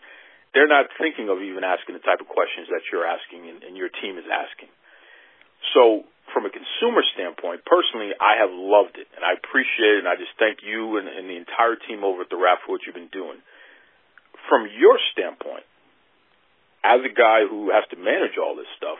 [0.51, 3.73] they're not thinking of even asking the type of questions that you're asking and, and
[3.79, 4.67] your team is asking.
[5.71, 6.03] So
[6.35, 10.19] from a consumer standpoint, personally, I have loved it and I appreciate it and I
[10.19, 12.97] just thank you and, and the entire team over at the Wrap for what you've
[12.97, 13.39] been doing.
[14.49, 15.63] From your standpoint,
[16.83, 18.97] as a guy who has to manage all this stuff,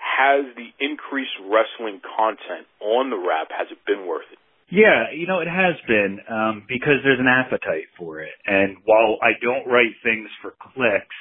[0.00, 4.38] has the increased wrestling content on the Wrap, has it been worth it?
[4.70, 8.30] Yeah, you know, it has been, um, because there's an appetite for it.
[8.46, 11.18] And while I don't write things for clicks,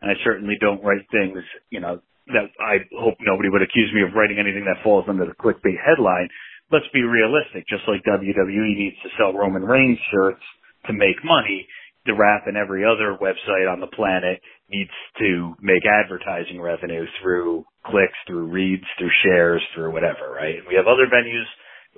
[0.00, 4.02] and I certainly don't write things, you know, that I hope nobody would accuse me
[4.02, 6.28] of writing anything that falls under the clickbait headline.
[6.70, 7.66] Let's be realistic.
[7.66, 10.44] Just like WWE needs to sell Roman Reigns shirts
[10.86, 11.66] to make money,
[12.06, 17.64] the Wrap and every other website on the planet needs to make advertising revenue through
[17.84, 20.60] clicks, through reads, through shares, through whatever, right?
[20.68, 21.46] We have other venues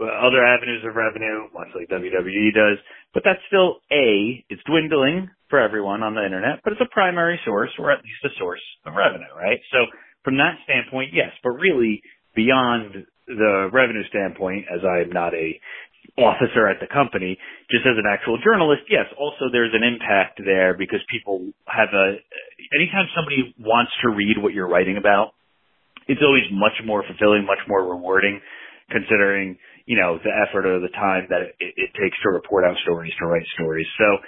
[0.01, 2.79] other avenues of revenue, much like WWE does.
[3.13, 7.39] But that's still A, it's dwindling for everyone on the internet, but it's a primary
[7.45, 9.61] source or at least a source of revenue, right?
[9.71, 9.85] So
[10.25, 12.01] from that standpoint, yes, but really
[12.35, 15.61] beyond the revenue standpoint, as I am not a
[16.19, 17.39] officer at the company,
[17.71, 22.19] just as an actual journalist, yes, also there's an impact there because people have a,
[22.77, 25.33] anytime somebody wants to read what you're writing about,
[26.09, 28.41] it's always much more fulfilling, much more rewarding
[28.91, 32.77] considering you know, the effort or the time that it, it takes to report out
[32.83, 33.87] stories, to write stories.
[33.99, 34.19] So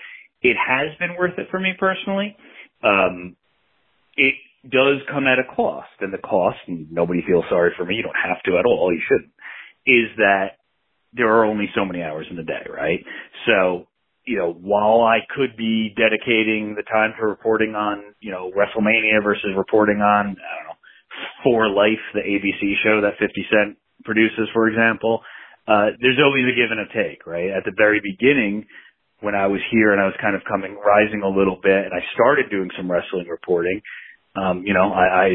[0.43, 2.37] it has been worth it for me personally.
[2.83, 3.37] Um,
[4.17, 4.35] it
[4.65, 7.97] does come at a cost and the cost, and nobody feels sorry for me.
[7.97, 8.93] You don't have to at all.
[8.93, 9.33] You shouldn't.
[9.87, 10.59] Is that
[11.14, 13.00] there are only so many hours in the day, right?
[13.46, 13.87] So,
[14.27, 19.22] you know, while I could be dedicating the time to reporting on, you know, WrestleMania
[19.22, 20.81] versus reporting on, I don't know,
[21.44, 25.20] For Life, the ABC show that 50 Cent produces, for example,
[25.68, 27.50] uh, there's always a give and a take, right?
[27.50, 28.66] At the very beginning,
[29.20, 31.94] when I was here and I was kind of coming, rising a little bit, and
[31.94, 33.81] I started doing some wrestling reporting,
[34.37, 35.27] um, you know, I, I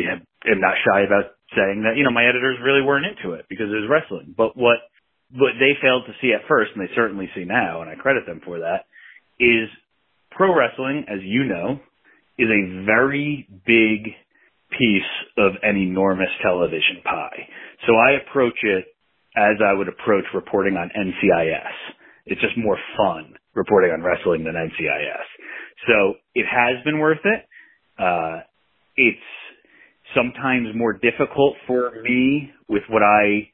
[0.52, 3.68] am not shy about saying that, you know, my editors really weren't into it because
[3.72, 4.36] it was wrestling.
[4.38, 4.78] But what,
[5.32, 8.26] what they failed to see at first, and they certainly see now, and I credit
[8.26, 8.86] them for that,
[9.40, 9.70] is
[10.32, 11.80] pro wrestling, as you know,
[12.38, 14.14] is a very big
[14.78, 17.48] piece of an enormous television pie.
[17.88, 18.86] So I approach it
[19.36, 21.94] as I would approach reporting on NCIS.
[22.26, 25.28] It's just more fun reporting on wrestling than NCIS.
[25.88, 27.46] So it has been worth it.
[27.98, 28.42] Uh,
[28.96, 29.20] it's
[30.16, 33.50] sometimes more difficult for me with what I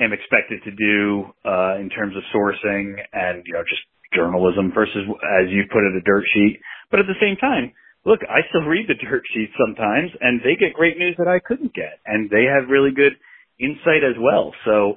[0.00, 3.82] am expected to do, uh, in terms of sourcing and, you know, just
[4.14, 5.04] journalism versus,
[5.40, 6.60] as you put it, a dirt sheet.
[6.90, 7.72] But at the same time,
[8.04, 11.40] look, I still read the dirt sheets sometimes and they get great news that I
[11.40, 13.14] couldn't get and they have really good
[13.58, 14.52] insight as well.
[14.64, 14.96] So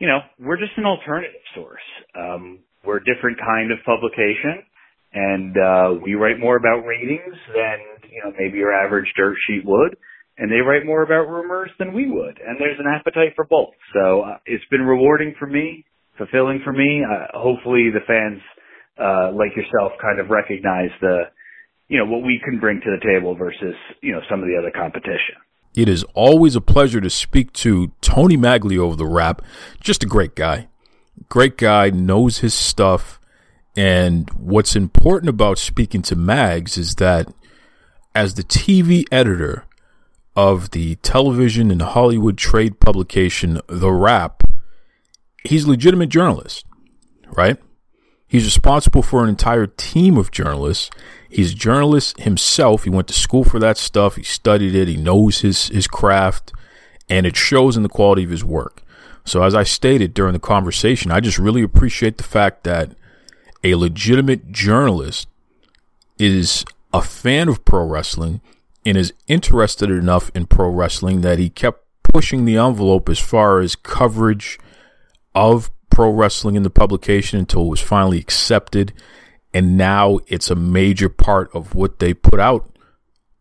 [0.00, 1.86] you know, we're just an alternative source.
[2.18, 4.62] Um, we're a different kind of publication,
[5.12, 7.78] and uh, we write more about ratings than
[8.10, 9.96] you know maybe your average dirt sheet would,
[10.38, 12.38] and they write more about rumors than we would.
[12.44, 13.74] And there's an appetite for both.
[13.92, 15.84] So uh, it's been rewarding for me,
[16.18, 17.02] fulfilling for me.
[17.04, 18.42] Uh, hopefully, the fans
[18.98, 21.24] uh, like yourself kind of recognize the
[21.88, 24.56] you know what we can bring to the table versus you know some of the
[24.58, 25.36] other competition.
[25.76, 29.42] It is always a pleasure to speak to Tony Maglio of the Wrap.
[29.80, 30.68] Just a great guy.
[31.28, 33.20] Great guy, knows his stuff.
[33.76, 37.32] And what's important about speaking to Mags is that
[38.14, 39.64] as the TV editor
[40.36, 44.42] of the television and Hollywood trade publication The Wrap,
[45.44, 46.66] he's a legitimate journalist,
[47.36, 47.58] right?
[48.26, 50.90] He's responsible for an entire team of journalists
[51.34, 52.84] He's a journalist himself.
[52.84, 54.14] He went to school for that stuff.
[54.14, 54.86] He studied it.
[54.86, 56.52] He knows his, his craft,
[57.08, 58.82] and it shows in the quality of his work.
[59.24, 62.92] So, as I stated during the conversation, I just really appreciate the fact that
[63.64, 65.26] a legitimate journalist
[66.20, 68.40] is a fan of pro wrestling
[68.84, 73.60] and is interested enough in pro wrestling that he kept pushing the envelope as far
[73.60, 74.58] as coverage
[75.34, 78.92] of pro wrestling in the publication until it was finally accepted
[79.52, 82.68] And now it's a major part of what they put out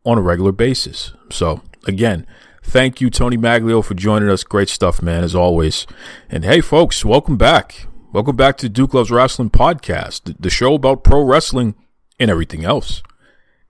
[0.06, 1.12] on a regular basis.
[1.32, 2.28] So again,
[2.64, 4.44] thank you, Tony Maglio, for joining us.
[4.44, 5.88] Great stuff, man, as always.
[6.30, 7.88] And hey, folks, welcome back.
[8.12, 11.74] Welcome back to Duke Loves Wrestling podcast, the show about pro wrestling
[12.20, 13.02] and everything else.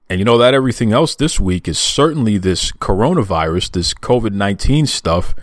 [0.10, 4.86] And you know that everything else this week is certainly this coronavirus, this COVID 19
[4.86, 5.34] stuff.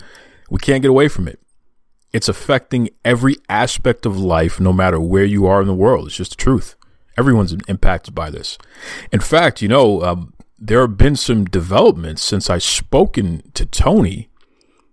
[0.49, 1.39] We can't get away from it.
[2.13, 6.07] It's affecting every aspect of life, no matter where you are in the world.
[6.07, 6.75] It's just the truth.
[7.17, 8.57] Everyone's impacted by this.
[9.11, 14.29] In fact, you know, um, there have been some developments since I've spoken to Tony.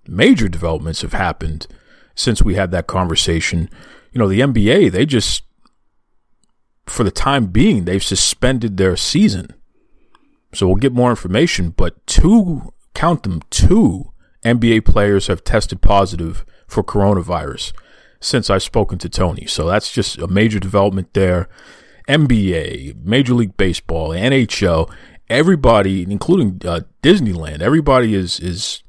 [0.07, 1.67] Major developments have happened
[2.15, 3.69] since we had that conversation.
[4.13, 5.43] You know, the NBA, they just,
[6.87, 9.55] for the time being, they've suspended their season.
[10.53, 14.13] So we'll get more information, but two, count them, two
[14.45, 17.73] NBA players have tested positive for coronavirus
[18.21, 19.47] since I've spoken to Tony.
[19.47, 21.49] So that's just a major development there.
[22.09, 24.91] NBA, Major League Baseball, NHL,
[25.29, 28.83] everybody, including uh, Disneyland, everybody is is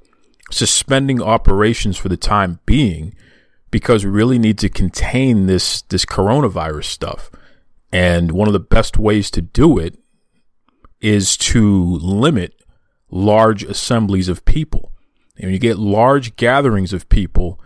[0.51, 3.13] suspending operations for the time being
[3.71, 7.29] because we really need to contain this this coronavirus stuff.
[7.91, 9.98] And one of the best ways to do it
[11.01, 12.53] is to limit
[13.09, 14.91] large assemblies of people.
[15.35, 17.59] And when you get large gatherings of people,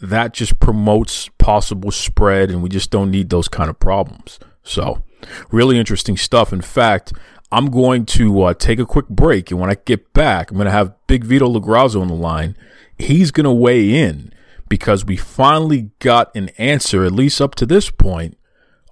[0.00, 4.38] that just promotes possible spread, and we just don't need those kind of problems.
[4.62, 5.02] So,
[5.50, 6.52] really interesting stuff.
[6.52, 7.12] In fact,
[7.52, 10.66] I'm going to uh, take a quick break, and when I get back, I'm going
[10.66, 12.56] to have Big Vito LoGrasso on the line.
[12.98, 14.32] He's going to weigh in
[14.68, 18.36] because we finally got an answer, at least up to this point,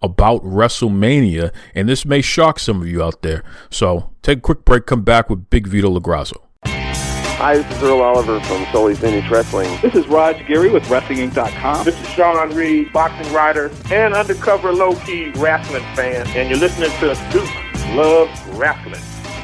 [0.03, 3.43] about WrestleMania, and this may shock some of you out there.
[3.71, 6.37] So, take a quick break, come back with Big Vito LoGrasso.
[6.65, 9.69] Hi, this is Earl Oliver from Solely Finish Wrestling.
[9.83, 11.85] This is Raj Giri with WrestlingInc.com.
[11.85, 17.17] This is Sean Reed, boxing writer and undercover low-key wrestling fan, and you're listening to
[17.33, 17.51] Duke
[17.97, 19.03] Loves Wrestling.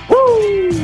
[0.09, 0.78] Woo!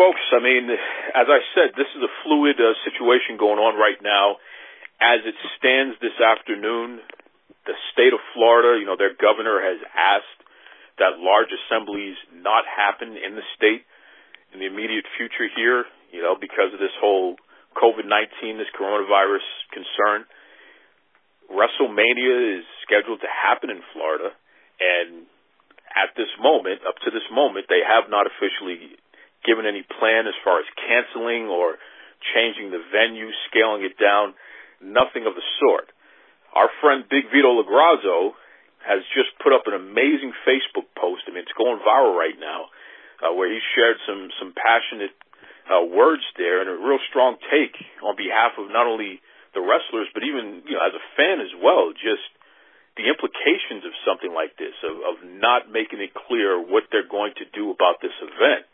[0.00, 0.72] Folks, I mean,
[1.12, 4.40] as I said, this is a fluid uh, situation going on right now.
[4.96, 7.04] As it stands this afternoon,
[7.68, 10.40] the state of Florida, you know, their governor has asked
[10.96, 13.84] that large assemblies not happen in the state
[14.56, 17.36] in the immediate future here, you know, because of this whole
[17.76, 20.24] COVID-19, this coronavirus concern.
[21.52, 24.32] WrestleMania is scheduled to happen in Florida,
[24.80, 25.28] and
[25.92, 28.96] at this moment, up to this moment, they have not officially
[29.44, 31.76] given any plan as far as canceling or
[32.34, 34.34] changing the venue, scaling it down,
[34.82, 35.88] nothing of the sort.
[36.52, 38.34] Our friend Big Vito LoGrasso
[38.84, 41.28] has just put up an amazing Facebook post.
[41.28, 42.72] I mean, it's going viral right now,
[43.20, 45.14] uh, where he shared some some passionate
[45.68, 49.20] uh, words there and a real strong take on behalf of not only
[49.52, 51.92] the wrestlers but even you know as a fan as well.
[51.92, 52.24] Just
[52.98, 57.32] the implications of something like this, of, of not making it clear what they're going
[57.38, 58.66] to do about this event.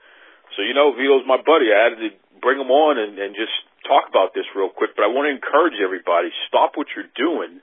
[0.57, 1.69] So you know, Vito's my buddy.
[1.71, 3.53] I had to bring him on and, and just
[3.85, 4.97] talk about this real quick.
[4.97, 7.61] But I want to encourage everybody: stop what you're doing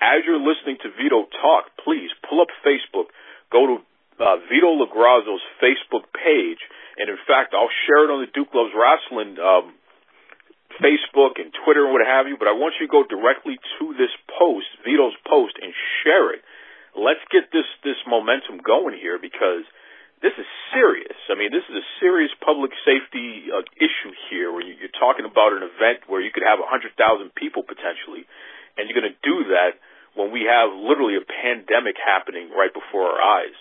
[0.00, 3.12] as you're listening to Vito talk, please pull up Facebook,
[3.52, 3.76] go to
[4.16, 6.60] uh, Vito LoGrasso's Facebook page,
[6.96, 9.76] and in fact, I'll share it on the Duke Loves Wrestling um,
[10.80, 12.40] Facebook and Twitter and what have you.
[12.40, 16.40] But I want you to go directly to this post, Vito's post, and share it.
[16.96, 19.68] Let's get this this momentum going here because
[20.20, 21.16] this is serious.
[21.32, 25.56] I mean, this is a serious public safety uh, issue here, where you're talking about
[25.56, 28.28] an event where you could have a hundred thousand people potentially,
[28.76, 29.80] and you're going to do that
[30.12, 33.56] when we have literally a pandemic happening right before our eyes.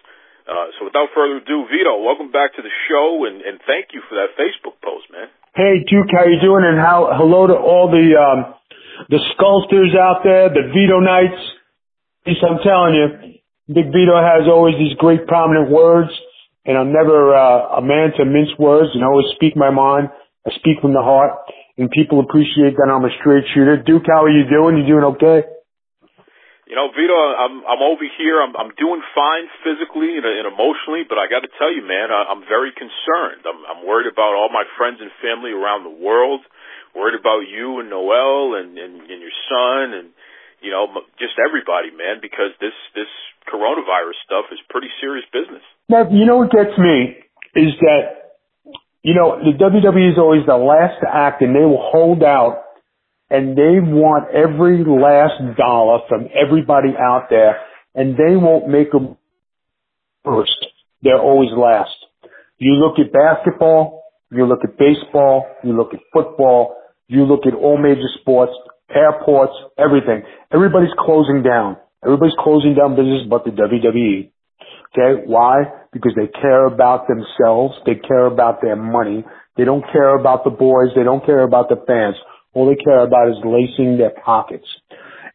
[0.49, 4.01] Uh, so without further ado, Vito, welcome back to the show, and, and thank you
[4.09, 5.29] for that Facebook post, man.
[5.53, 6.65] Hey, Duke, how you doing?
[6.65, 8.57] And how hello to all the um,
[9.07, 11.39] the sculptors out there, the Vito Knights.
[12.27, 13.07] I'm telling you,
[13.73, 16.09] Big Vito has always these great prominent words,
[16.65, 20.09] and I'm never uh, a man to mince words, and I always speak my mind.
[20.45, 21.35] I speak from the heart,
[21.77, 23.77] and people appreciate that I'm a straight shooter.
[23.79, 24.77] Duke, how are you doing?
[24.77, 25.47] You doing okay?
[26.69, 28.37] You know, Vito, I'm I'm over here.
[28.45, 32.13] I'm I'm doing fine physically and, and emotionally, but I got to tell you, man,
[32.13, 33.41] I, I'm very concerned.
[33.41, 36.45] I'm I'm worried about all my friends and family around the world.
[36.93, 40.07] Worried about you and Noel and and, and your son and
[40.61, 40.85] you know
[41.17, 43.09] just everybody, man, because this this
[43.49, 45.63] coronavirus stuff is pretty serious business.
[45.89, 47.17] Now, you know what gets me
[47.55, 48.37] is that
[49.01, 52.69] you know the WWE is always the last to act, and they will hold out
[53.29, 57.61] and they want every last dollar from everybody out there,
[57.93, 59.17] and they won't make them
[60.25, 60.65] first.
[61.03, 61.93] They're always last.
[62.57, 66.75] You look at basketball, you look at baseball, you look at football,
[67.07, 68.51] you look at all major sports,
[68.89, 70.23] airports, everything.
[70.51, 71.77] Everybody's closing down.
[72.03, 74.31] Everybody's closing down business but the WWE.
[74.91, 75.63] Okay, why?
[75.91, 77.75] Because they care about themselves.
[77.85, 79.23] They care about their money.
[79.57, 80.89] They don't care about the boys.
[80.95, 82.15] They don't care about the fans.
[82.53, 84.65] All they care about is lacing their pockets.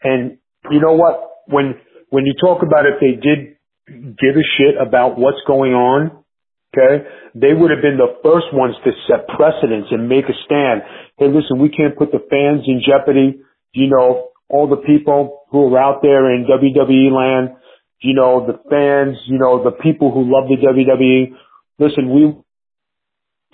[0.03, 0.39] And
[0.71, 1.45] you know what?
[1.47, 1.75] When
[2.11, 3.57] when you talk about if they did
[3.87, 6.25] give a shit about what's going on,
[6.73, 10.83] okay, they would have been the first ones to set precedents and make a stand.
[11.19, 13.39] Hey, listen, we can't put the fans in jeopardy.
[13.73, 17.57] You know, all the people who are out there in WWE land,
[18.01, 21.35] you know, the fans, you know, the people who love the WWE.
[21.79, 22.35] Listen, we,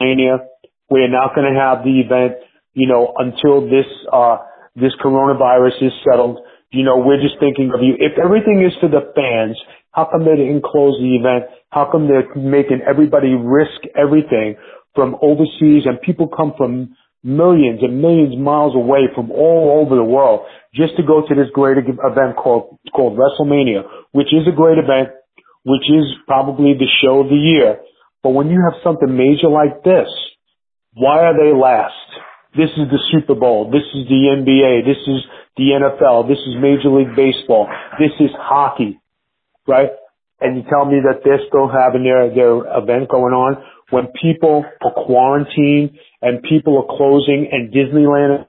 [0.01, 0.39] Mania,
[0.91, 2.43] we are not going to have the event,
[2.75, 4.39] you know, until this, uh,
[4.75, 6.41] this coronavirus is settled.
[6.73, 7.95] You know, we're just thinking of you.
[7.99, 9.57] If everything is for the fans,
[9.93, 11.51] how come they didn't close the event?
[11.71, 14.57] How come they're making everybody risk everything
[14.95, 19.97] from overseas and people come from millions and millions of miles away from all over
[19.97, 24.57] the world just to go to this great event called, called WrestleMania, which is a
[24.57, 25.11] great event,
[25.65, 27.81] which is probably the show of the year.
[28.23, 30.09] But when you have something major like this,
[30.95, 31.95] why are they last?
[32.57, 33.71] This is the Super Bowl.
[33.71, 34.85] This is the NBA.
[34.85, 35.23] This is
[35.57, 36.29] the NFL.
[36.29, 37.69] This is Major League Baseball.
[37.99, 39.01] This is hockey,
[39.69, 39.91] right?
[40.41, 44.65] And you tell me that they're still having their, their event going on when people
[44.83, 48.47] are quarantined and people are closing and Disneyland,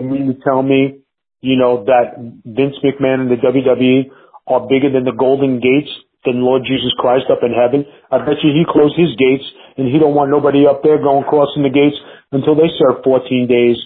[0.00, 1.00] you mean to tell me,
[1.40, 4.10] you know, that Vince McMahon and the WWE
[4.46, 5.90] are bigger than the Golden Gates
[6.24, 7.84] than Lord Jesus Christ up in heaven?
[8.10, 9.44] I bet you he closed his gates
[9.76, 11.96] and he don't want nobody up there going crossing the gates
[12.32, 13.76] until they serve 14 days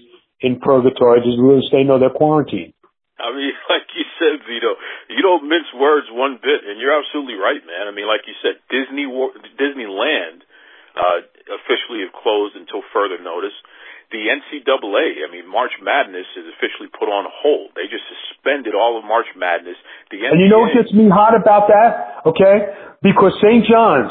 [0.40, 2.72] in purgatory to really stay know they're quarantined.
[3.20, 4.72] I mean, like you said, Vito,
[5.12, 7.84] you don't mince words one bit, and you're absolutely right, man.
[7.86, 9.04] I mean, like you said, Disney
[9.60, 10.46] Disneyland
[10.96, 13.54] uh, officially have closed until further notice.
[14.10, 17.70] The NCAA, I mean, March Madness is officially put on hold.
[17.78, 19.78] They just suspended all of March Madness.
[20.10, 22.26] The NBA, and you know what gets me hot about that?
[22.26, 22.74] Okay,
[23.06, 23.62] because St.
[23.70, 24.10] John's,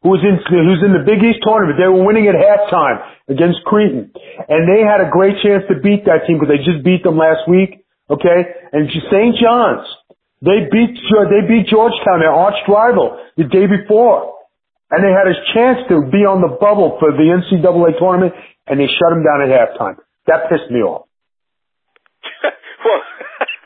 [0.00, 3.60] who was in who's in the Big East tournament, they were winning at halftime against
[3.68, 4.08] Creighton,
[4.48, 7.20] and they had a great chance to beat that team because they just beat them
[7.20, 7.84] last week.
[8.08, 8.40] Okay,
[8.72, 9.36] and St.
[9.36, 9.84] John's,
[10.44, 14.33] they beat they beat Georgetown, their arch rival, the day before,
[14.94, 18.30] and they had a chance to be on the bubble for the NCAA tournament,
[18.70, 19.98] and they shut them down at halftime.
[20.30, 21.10] That pissed me off.
[22.86, 23.02] well,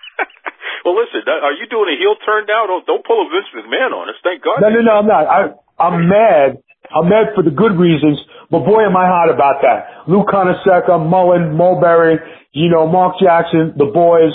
[0.89, 2.65] well, listen, uh, are you doing a heel turn now?
[2.65, 4.17] Don't don't pull a Vince McMahon on us.
[4.25, 4.65] Thank God.
[4.65, 5.25] No, no, no, I'm not.
[5.29, 5.41] I
[5.77, 6.65] I'm mad.
[6.89, 8.17] I'm mad for the good reasons,
[8.51, 10.09] but boy, am I hot about that.
[10.09, 12.17] Lou Carnesecca, Mullin, Mulberry,
[12.53, 14.33] you know, Mark Jackson, the boys,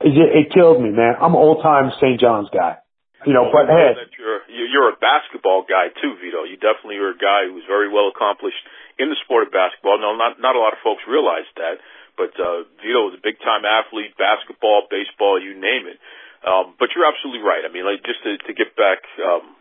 [0.00, 1.14] it, it killed me, man.
[1.20, 2.20] I'm an old time St.
[2.20, 2.76] John's guy.
[3.22, 3.94] You know, but hey.
[3.94, 6.42] That you're, you're a basketball guy too, Vito.
[6.42, 8.58] You definitely are a guy who's very well accomplished
[8.98, 10.02] in the sport of basketball.
[10.02, 11.78] No, not, not a lot of folks realize that,
[12.18, 16.02] but, uh, Vito is a big time athlete, basketball, baseball, you name it.
[16.42, 17.62] Um, but you're absolutely right.
[17.62, 19.54] I mean, like, just to, to get back, um,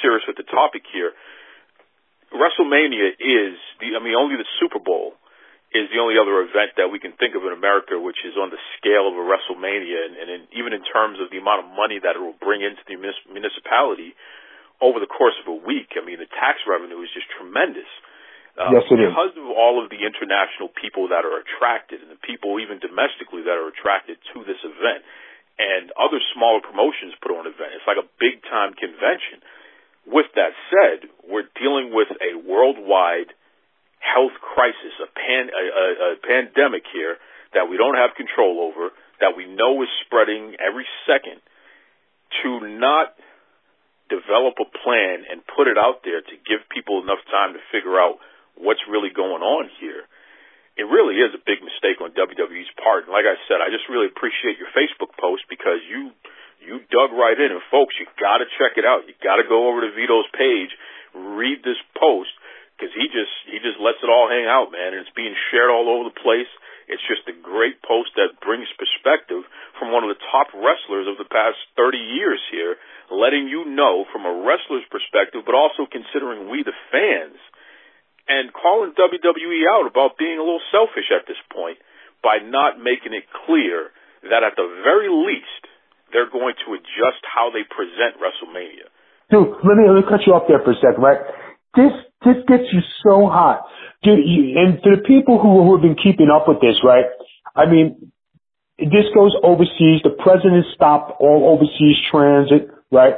[0.00, 1.12] serious with the topic here,
[2.32, 5.14] WrestleMania is the, I mean, only the Super Bowl
[5.74, 8.54] is the only other event that we can think of in America which is on
[8.54, 11.68] the scale of a WrestleMania, and, and in, even in terms of the amount of
[11.74, 12.94] money that it will bring into the
[13.26, 14.14] municipality
[14.78, 15.98] over the course of a week.
[15.98, 17.90] I mean, the tax revenue is just tremendous.
[18.54, 19.42] Uh, yes, it because is.
[19.42, 23.58] of all of the international people that are attracted and the people even domestically that
[23.58, 25.02] are attracted to this event
[25.58, 27.74] and other smaller promotions put on an event.
[27.74, 29.42] It's like a big time convention.
[30.06, 33.34] With that said, we're dealing with a worldwide
[34.04, 37.16] health crisis, a pan a, a, a pandemic here
[37.56, 38.92] that we don't have control over,
[39.24, 41.40] that we know is spreading every second,
[42.44, 43.16] to not
[44.12, 47.96] develop a plan and put it out there to give people enough time to figure
[47.96, 48.20] out
[48.60, 50.04] what's really going on here.
[50.74, 53.06] It really is a big mistake on WWE's part.
[53.06, 56.12] And like I said, I just really appreciate your Facebook post because you
[56.58, 57.52] you dug right in.
[57.54, 59.06] And folks, you got to check it out.
[59.06, 60.72] You got to go over to Vito's page,
[61.14, 62.32] read this post
[62.74, 65.70] because he just he just lets it all hang out, man, and it's being shared
[65.70, 66.50] all over the place.
[66.90, 69.46] It's just a great post that brings perspective
[69.80, 72.76] from one of the top wrestlers of the past 30 years here,
[73.08, 77.40] letting you know from a wrestler's perspective, but also considering we the fans,
[78.28, 81.80] and calling WWE out about being a little selfish at this point
[82.20, 83.88] by not making it clear
[84.28, 85.64] that at the very least
[86.12, 88.88] they're going to adjust how they present WrestleMania.
[89.32, 91.20] Dude, let me, let me cut you off there for a second, right?
[91.76, 91.92] This
[92.24, 93.66] this gets you so hot.
[94.02, 97.06] Dude, you, and to the people who, who have been keeping up with this, right?
[97.56, 98.12] I mean,
[98.78, 100.02] this goes overseas.
[100.02, 103.14] The president stopped all overseas transit, right?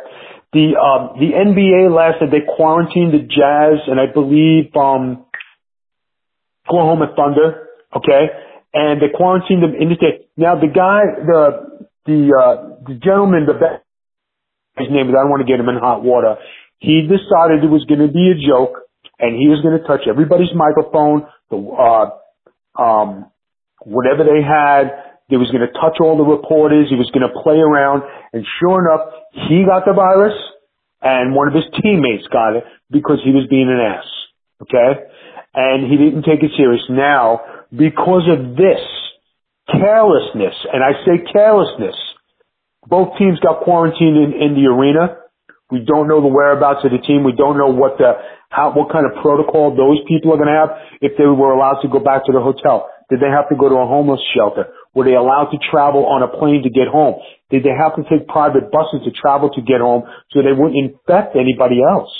[0.52, 5.26] The um, the NBA last night they quarantined the Jazz and I believe um,
[6.68, 8.30] Oklahoma Thunder, okay?
[8.76, 10.28] and they quarantined them in the state.
[10.36, 12.54] Now the guy, the the uh,
[12.84, 13.56] the gentleman, the
[14.76, 16.36] his name is I don't want to get him in hot water.
[16.78, 18.84] He decided it was going to be a joke,
[19.18, 22.08] and he was going to touch everybody's microphone, the uh,
[22.80, 23.30] um,
[23.84, 25.16] whatever they had.
[25.28, 26.86] He was going to touch all the reporters.
[26.88, 29.10] He was going to play around, and sure enough,
[29.50, 30.38] he got the virus,
[31.02, 34.06] and one of his teammates got it because he was being an ass.
[34.62, 35.02] Okay,
[35.54, 36.82] and he didn't take it serious.
[36.88, 38.80] Now because of this
[39.70, 41.96] carelessness, and I say carelessness,
[42.86, 45.18] both teams got quarantined in, in the arena.
[45.70, 47.24] We don't know the whereabouts of the team.
[47.24, 48.14] We don't know what the
[48.50, 50.70] how what kind of protocol those people are going to have
[51.02, 52.86] if they were allowed to go back to the hotel.
[53.10, 54.70] Did they have to go to a homeless shelter?
[54.94, 57.18] Were they allowed to travel on a plane to get home?
[57.50, 60.78] Did they have to take private buses to travel to get home so they wouldn't
[60.78, 62.10] infect anybody else?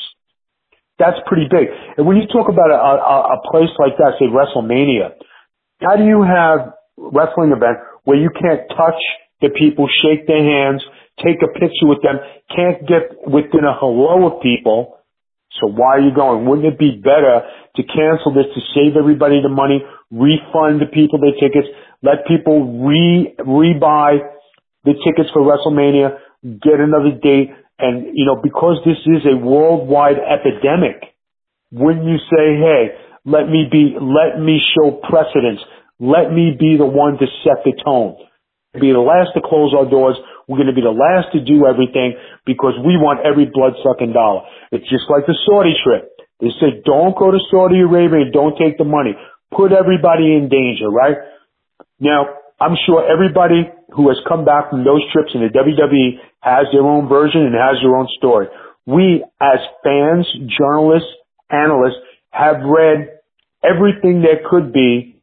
[0.98, 1.68] That's pretty big.
[1.98, 5.14] And when you talk about a, a, a place like that, say WrestleMania,
[5.82, 9.00] how do you have wrestling event where you can't touch
[9.40, 10.82] the people, shake their hands,
[11.24, 12.16] take a picture with them,
[12.54, 14.98] can't get within a hello of people?
[15.60, 16.46] So why are you going?
[16.46, 17.42] Wouldn't it be better
[17.76, 21.68] to cancel this to save everybody the money, refund the people their tickets,
[22.02, 24.18] let people re rebuy
[24.84, 26.18] the tickets for WrestleMania,
[26.62, 31.16] get another date, and you know because this is a worldwide epidemic,
[31.72, 32.96] wouldn't you say, hey,
[33.26, 35.60] let me be, let me show precedence.
[35.98, 38.16] Let me be the one to set the tone.
[38.74, 40.16] Be the last to close our doors.
[40.46, 42.14] We're going to be the last to do everything
[42.46, 44.46] because we want every blood sucking dollar.
[44.70, 46.06] It's just like the Saudi trip.
[46.38, 49.18] They said, don't go to Saudi Arabia don't take the money.
[49.50, 51.16] Put everybody in danger, right?
[51.98, 52.26] Now,
[52.60, 56.82] I'm sure everybody who has come back from those trips in the WWE has their
[56.82, 58.46] own version and has their own story.
[58.86, 60.26] We, as fans,
[60.58, 61.10] journalists,
[61.50, 61.98] analysts,
[62.30, 63.18] have read
[63.64, 65.16] everything there could be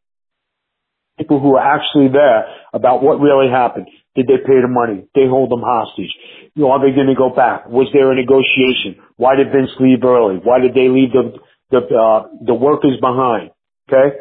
[1.18, 3.88] people who are actually there about what really happened.
[4.16, 5.08] Did they pay the money?
[5.16, 6.14] They hold them hostage?
[6.56, 7.68] You know, are they going to go back?
[7.68, 9.02] Was there a negotiation?
[9.18, 10.38] Why did Vince leave early?
[10.38, 11.34] Why did they leave the
[11.72, 13.52] the uh, the workers behind?
[13.90, 14.18] Okay,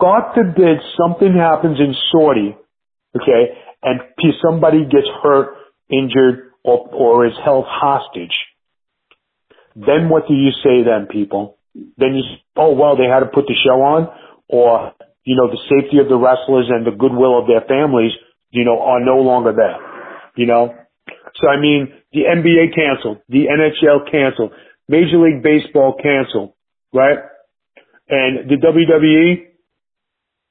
[0.00, 2.56] God forbid something happens in Saudi,
[3.16, 4.00] okay, and
[4.42, 5.56] somebody gets hurt,
[5.90, 8.34] injured, or or is held hostage.
[9.74, 11.56] Then what do you say then, people?
[11.96, 12.22] then you,
[12.56, 14.08] oh well, they had to put the show on,
[14.48, 14.92] or
[15.24, 18.12] you know, the safety of the wrestlers and the goodwill of their families,
[18.50, 19.76] you know, are no longer there.
[20.36, 20.74] You know,
[21.40, 24.52] so I mean, the NBA canceled, the NHL canceled,
[24.88, 26.52] Major League Baseball canceled,
[26.92, 27.18] right?
[28.08, 29.50] And the WWE,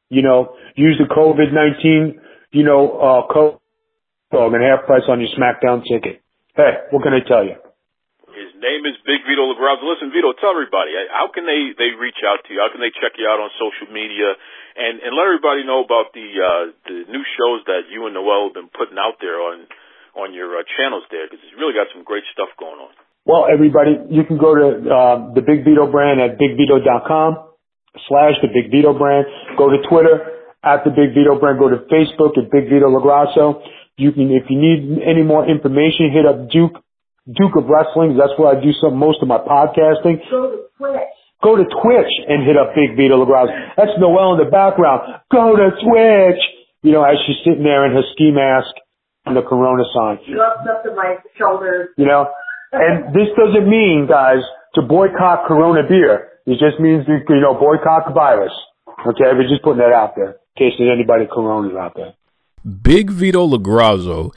[0.09, 2.21] you know, used the COVID nineteen,
[2.51, 3.59] you know, uh, code
[4.31, 6.21] and half price on your SmackDown ticket.
[6.55, 7.55] Hey, what can I tell you?
[8.35, 9.87] His name is Big Vito LoGrasso.
[9.87, 12.59] Listen, Vito, tell everybody how can they they reach out to you?
[12.59, 14.35] How can they check you out on social media?
[14.76, 18.51] And and let everybody know about the uh, the new shows that you and Noel
[18.51, 19.67] have been putting out there on
[20.19, 22.91] on your uh, channels there because it's really got some great stuff going on.
[23.26, 27.32] Well, everybody, you can go to uh, the Big Vito brand at bigvito.com
[28.07, 29.26] slash the Big Vito brand.
[29.57, 31.57] Go to Twitter at the Big Vito brand.
[31.57, 33.63] Go to Facebook at Big Vito LoGrasso.
[33.97, 36.84] You can, if you need any more information, hit up Duke
[37.26, 38.17] Duke of Wrestling.
[38.17, 40.21] That's where I do some most of my podcasting.
[40.30, 41.14] Go to Twitch.
[41.43, 43.51] Go to Twitch and hit up Big Vito LoGrasso.
[43.77, 45.21] That's Noelle in the background.
[45.31, 46.41] Go to Twitch.
[46.81, 48.69] You know, as she's sitting there in her ski mask
[49.25, 50.21] and the Corona sign.
[50.25, 51.89] Gloves up to my shoulders.
[51.97, 52.29] You know,
[52.71, 54.41] and this doesn't mean, guys,
[54.75, 56.29] to boycott Corona beer.
[56.45, 58.53] It just means to, you know, boycott the virus.
[58.88, 62.13] Okay, we're just putting that out there in case there's anybody Corona's out there.
[62.65, 64.31] Big Vito LoGrasso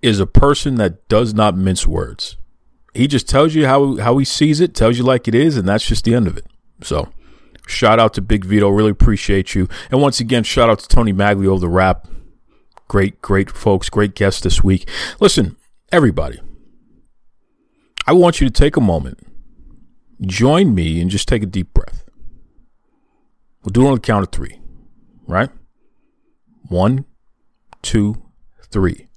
[0.00, 2.36] is a person that does not mince words.
[2.94, 5.68] He just tells you how how he sees it, tells you like it is, and
[5.68, 6.46] that's just the end of it.
[6.82, 7.08] So,
[7.66, 9.68] shout out to Big Vito, really appreciate you.
[9.90, 12.06] And once again, shout out to Tony Maglio the Wrap.
[12.88, 14.86] Great, great folks, great guests this week.
[15.20, 15.56] Listen,
[15.90, 16.40] everybody,
[18.06, 19.18] I want you to take a moment,
[20.20, 22.04] join me, and just take a deep breath.
[23.62, 24.60] We'll do it on the count of three,
[25.26, 25.48] right?
[26.68, 27.06] One,
[27.80, 28.22] two,
[28.70, 29.08] three.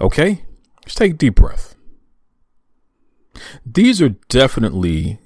[0.00, 0.44] Okay?
[0.84, 1.74] Just take a deep breath.
[3.64, 5.18] These are definitely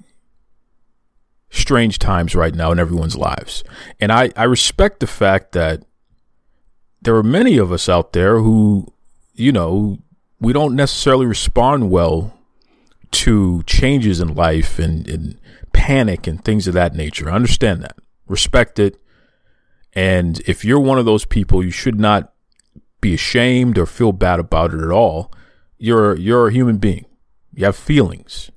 [1.49, 3.63] strange times right now in everyone's lives.
[3.99, 5.83] And I, I respect the fact that
[7.01, 8.93] there are many of us out there who,
[9.33, 9.99] you know,
[10.39, 12.33] we don't necessarily respond well
[13.11, 15.39] to changes in life and, and
[15.73, 17.29] panic and things of that nature.
[17.29, 17.97] I understand that.
[18.27, 18.97] Respect it.
[19.93, 22.30] And if you're one of those people, you should not
[23.01, 25.31] be ashamed or feel bad about it at all.
[25.77, 27.05] You're you're a human being.
[27.53, 28.51] You have feelings.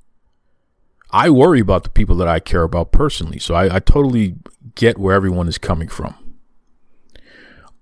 [1.11, 4.37] I worry about the people that I care about personally, so I, I totally
[4.75, 6.15] get where everyone is coming from.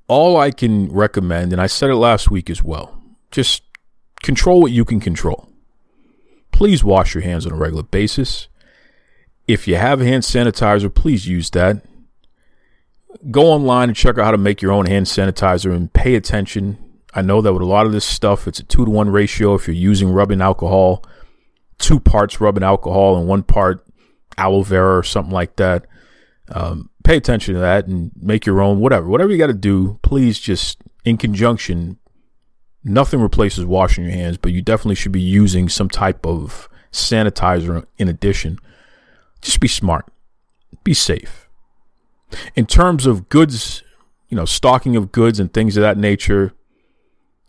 [0.06, 3.62] All I can recommend, and I said it last week as well, just
[4.22, 5.48] control what you can control.
[6.50, 8.48] Please wash your hands on a regular basis.
[9.48, 11.84] If you have hand sanitizer, please use that.
[13.30, 16.78] Go online and check out how to make your own hand sanitizer and pay attention.
[17.14, 19.54] I know that with a lot of this stuff, it's a two to one ratio.
[19.54, 21.04] If you're using rubbing alcohol,
[21.78, 23.84] two parts rubbing alcohol and one part
[24.38, 25.86] aloe vera or something like that.
[26.48, 29.06] Um, pay attention to that and make your own, whatever.
[29.08, 31.98] Whatever you got to do, please just in conjunction.
[32.84, 37.84] Nothing replaces washing your hands, but you definitely should be using some type of sanitizer
[37.98, 38.58] in addition.
[39.40, 40.06] Just be smart,
[40.82, 41.41] be safe.
[42.54, 43.82] In terms of goods,
[44.28, 46.52] you know, stocking of goods and things of that nature,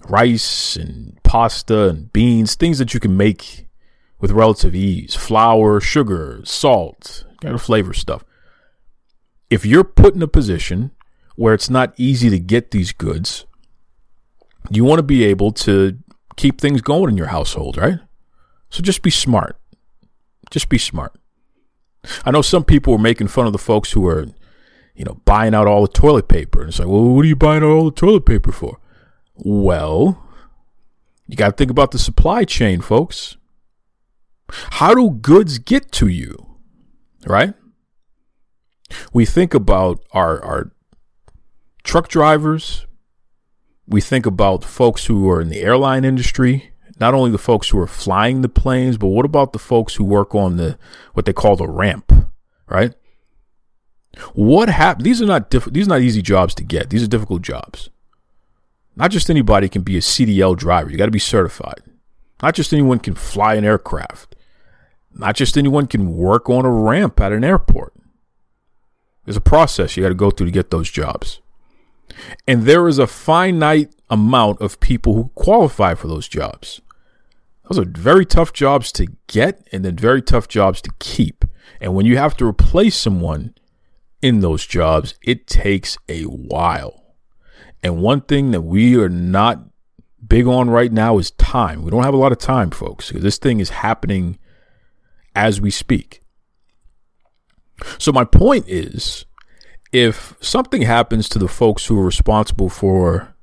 [0.07, 3.67] rice and pasta and beans, things that you can make
[4.19, 8.23] with relative ease, flour, sugar, salt, kind of flavor stuff.
[9.49, 10.91] If you're put in a position
[11.36, 13.45] where it's not easy to get these goods,
[14.69, 15.97] you want to be able to
[16.36, 17.99] keep things going in your household, right?
[18.69, 19.59] So just be smart.
[20.49, 21.13] Just be smart.
[22.25, 24.27] I know some people were making fun of the folks who are,
[24.95, 26.61] you know, buying out all the toilet paper.
[26.61, 28.79] And it's like, well, what are you buying out all the toilet paper for?
[29.35, 30.23] Well,
[31.27, 33.37] you got to think about the supply chain, folks.
[34.49, 36.57] How do goods get to you?
[37.25, 37.53] Right?
[39.11, 40.71] We think about our, our
[41.83, 42.85] truck drivers.
[43.87, 47.79] We think about folks who are in the airline industry, not only the folks who
[47.79, 50.77] are flying the planes, but what about the folks who work on the
[51.13, 52.11] what they call the ramp,
[52.67, 52.93] right?
[54.34, 55.05] What happened?
[55.05, 56.89] These are not diff- these are not easy jobs to get.
[56.89, 57.89] These are difficult jobs.
[58.95, 60.91] Not just anybody can be a CDL driver.
[60.91, 61.82] You got to be certified.
[62.41, 64.36] Not just anyone can fly an aircraft.
[65.14, 67.93] Not just anyone can work on a ramp at an airport.
[69.26, 71.39] There's a process you got to go through to get those jobs.
[72.47, 76.82] And there is a finite amount of people who qualify for those jobs.
[77.70, 81.45] Those are very tough jobs to get and then very tough jobs to keep.
[81.80, 83.55] And when you have to replace someone
[84.24, 87.15] in those jobs, it takes a while.
[87.84, 89.59] And one thing that we are not
[90.26, 91.84] big on right now is time.
[91.84, 94.39] We don't have a lot of time, folks, this thing is happening
[95.36, 96.21] as we speak.
[97.97, 99.26] So, my point is
[99.91, 103.36] if something happens to the folks who are responsible for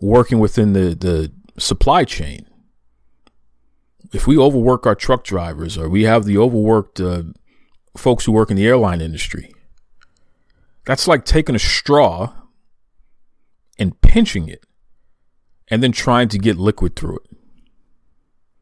[0.00, 2.46] working within the, the supply chain,
[4.12, 7.24] if we overwork our truck drivers or we have the overworked uh,
[7.96, 9.51] folks who work in the airline industry,
[10.84, 12.32] that's like taking a straw
[13.78, 14.64] and pinching it
[15.68, 17.36] and then trying to get liquid through it.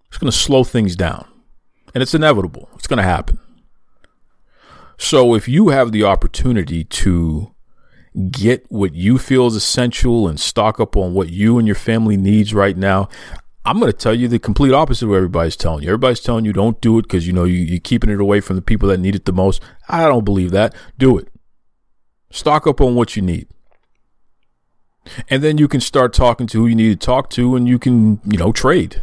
[0.08, 1.26] It's going to slow things down.
[1.94, 2.68] And it's inevitable.
[2.74, 3.38] It's going to happen.
[4.96, 7.54] So if you have the opportunity to
[8.30, 12.16] get what you feel is essential and stock up on what you and your family
[12.16, 13.08] needs right now,
[13.64, 15.88] I'm going to tell you the complete opposite of what everybody's telling you.
[15.88, 18.56] Everybody's telling you don't do it because you know you, you're keeping it away from
[18.56, 19.62] the people that need it the most.
[19.88, 20.74] I don't believe that.
[20.98, 21.29] Do it.
[22.30, 23.48] Stock up on what you need.
[25.28, 27.78] And then you can start talking to who you need to talk to and you
[27.78, 29.02] can, you know, trade.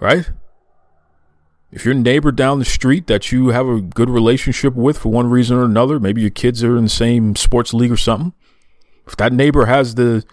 [0.00, 0.30] Right?
[1.70, 5.28] If your neighbor down the street that you have a good relationship with for one
[5.28, 8.32] reason or another, maybe your kids are in the same sports league or something.
[9.06, 10.24] If that neighbor has the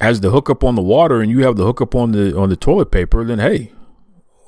[0.00, 2.56] has the hookup on the water and you have the hookup on the on the
[2.56, 3.72] toilet paper, then hey,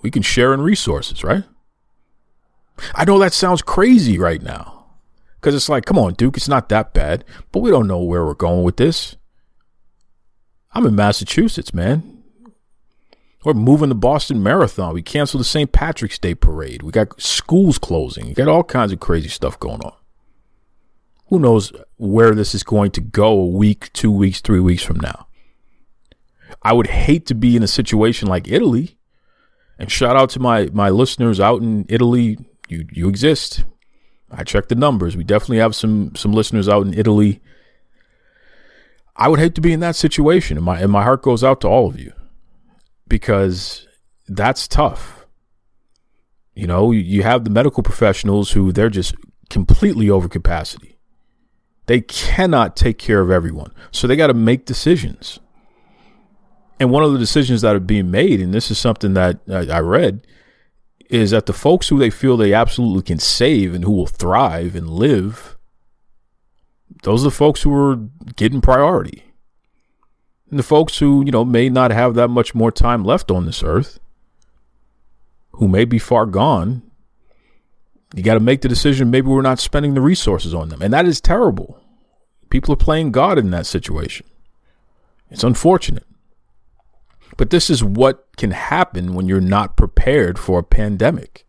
[0.02, 1.44] we can share in resources, right?
[2.94, 4.71] I know that sounds crazy right now.
[5.42, 8.24] Cuz it's like, come on, Duke, it's not that bad, but we don't know where
[8.24, 9.16] we're going with this.
[10.72, 12.22] I'm in Massachusetts, man.
[13.44, 14.94] We're moving the Boston Marathon.
[14.94, 15.72] We canceled the St.
[15.72, 16.82] Patrick's Day parade.
[16.82, 18.28] We got schools closing.
[18.28, 19.94] We got all kinds of crazy stuff going on.
[21.26, 25.00] Who knows where this is going to go a week, two weeks, three weeks from
[25.00, 25.26] now?
[26.62, 28.98] I would hate to be in a situation like Italy.
[29.78, 32.38] And shout out to my my listeners out in Italy.
[32.68, 33.64] You you exist.
[34.32, 35.16] I checked the numbers.
[35.16, 37.40] We definitely have some some listeners out in Italy.
[39.14, 41.60] I would hate to be in that situation, and my and my heart goes out
[41.62, 42.12] to all of you
[43.08, 43.86] because
[44.28, 45.26] that's tough.
[46.54, 49.14] You know, you have the medical professionals who they're just
[49.48, 50.98] completely over capacity.
[51.86, 53.72] They cannot take care of everyone.
[53.90, 55.40] So they got to make decisions.
[56.78, 59.78] And one of the decisions that are being made, and this is something that I
[59.80, 60.26] read,
[61.12, 64.74] is that the folks who they feel they absolutely can save and who will thrive
[64.74, 65.58] and live,
[67.02, 67.96] those are the folks who are
[68.34, 69.22] getting priority.
[70.48, 73.44] And the folks who, you know, may not have that much more time left on
[73.44, 74.00] this earth,
[75.52, 76.82] who may be far gone,
[78.14, 80.80] you got to make the decision maybe we're not spending the resources on them.
[80.80, 81.78] And that is terrible.
[82.48, 84.26] People are playing God in that situation.
[85.30, 86.06] It's unfortunate.
[87.36, 91.46] But this is what can happen when you're not prepared for a pandemic.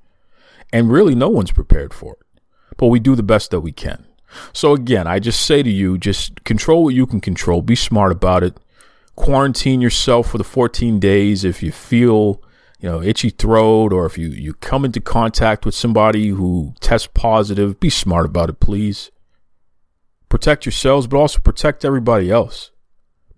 [0.71, 2.41] And really, no one's prepared for it.
[2.77, 4.05] But we do the best that we can.
[4.51, 8.11] So, again, I just say to you just control what you can control, be smart
[8.11, 8.57] about it.
[9.15, 12.41] Quarantine yourself for the 14 days if you feel
[12.83, 17.07] you know, itchy throat, or if you, you come into contact with somebody who tests
[17.13, 19.09] positive, be smart about it, please.
[20.27, 22.71] Protect yourselves, but also protect everybody else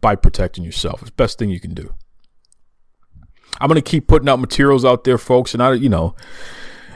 [0.01, 1.03] by protecting yourself.
[1.03, 1.93] It's the best thing you can do.
[3.59, 6.15] I'm going to keep putting out materials out there, folks, and I, you know,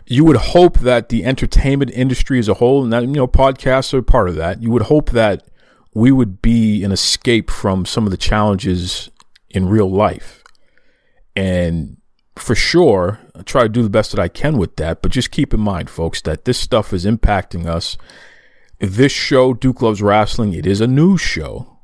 [0.06, 3.94] you would hope that the entertainment industry as a whole, and that, you know, podcasts
[3.94, 4.62] are part of that.
[4.62, 5.44] You would hope that
[5.94, 9.10] we would be an escape from some of the challenges
[9.50, 10.44] in real life.
[11.36, 11.98] And
[12.36, 15.02] for sure, I try to do the best that I can with that.
[15.02, 17.98] But just keep in mind, folks, that this stuff is impacting us.
[18.80, 21.79] This show, Duke Loves Wrestling, it is a news show,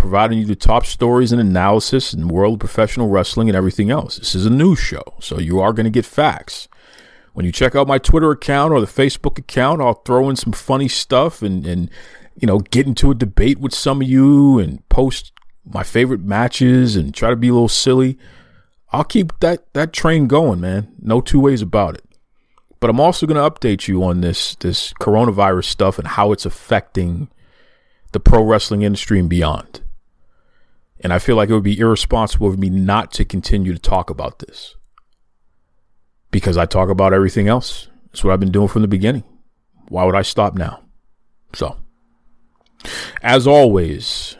[0.00, 4.16] providing you the top stories and analysis in world of professional wrestling and everything else.
[4.16, 6.68] This is a news show, so you are going to get facts.
[7.34, 10.52] When you check out my Twitter account or the Facebook account, I'll throw in some
[10.52, 11.90] funny stuff and, and
[12.34, 15.32] you know, get into a debate with some of you and post
[15.64, 18.18] my favorite matches and try to be a little silly.
[18.92, 20.94] I'll keep that that train going, man.
[20.98, 22.04] No two ways about it.
[22.80, 26.46] But I'm also going to update you on this this coronavirus stuff and how it's
[26.46, 27.28] affecting
[28.12, 29.82] the pro wrestling industry and beyond.
[31.02, 34.10] And I feel like it would be irresponsible of me not to continue to talk
[34.10, 34.76] about this.
[36.30, 37.88] Because I talk about everything else.
[38.06, 39.24] That's what I've been doing from the beginning.
[39.88, 40.82] Why would I stop now?
[41.54, 41.76] So,
[43.22, 44.36] as always,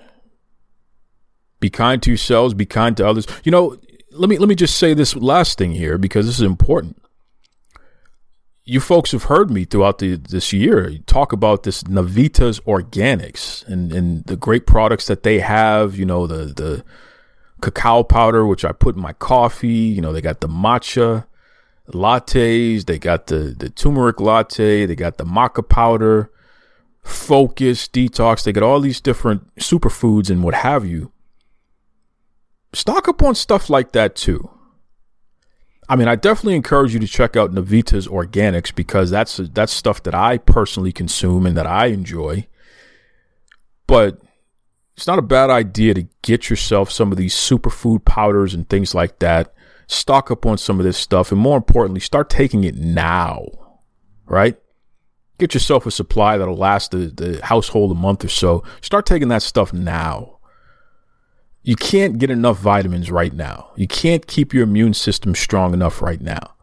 [1.58, 3.26] be kind to yourselves, be kind to others.
[3.42, 3.76] You know,
[4.12, 6.99] let me let me just say this last thing here because this is important.
[8.64, 13.92] You folks have heard me throughout the, this year talk about this Navitas Organics and,
[13.92, 15.96] and the great products that they have.
[15.96, 16.84] You know the the
[17.60, 19.68] cacao powder which I put in my coffee.
[19.68, 21.26] You know they got the matcha
[21.88, 22.84] lattes.
[22.84, 24.86] They got the the turmeric latte.
[24.86, 26.30] They got the maca powder,
[27.02, 28.44] focus, detox.
[28.44, 31.12] They got all these different superfoods and what have you
[32.72, 34.50] stock up on stuff like that too.
[35.90, 40.04] I mean, I definitely encourage you to check out Navitas Organics because that's that's stuff
[40.04, 42.46] that I personally consume and that I enjoy.
[43.88, 44.22] But
[44.96, 48.94] it's not a bad idea to get yourself some of these superfood powders and things
[48.94, 49.52] like that.
[49.88, 53.46] Stock up on some of this stuff, and more importantly, start taking it now.
[54.26, 54.56] Right?
[55.40, 58.62] Get yourself a supply that'll last the, the household a month or so.
[58.80, 60.38] Start taking that stuff now
[61.62, 63.70] you can't get enough vitamins right now.
[63.76, 66.54] You can't keep your immune system strong enough right now.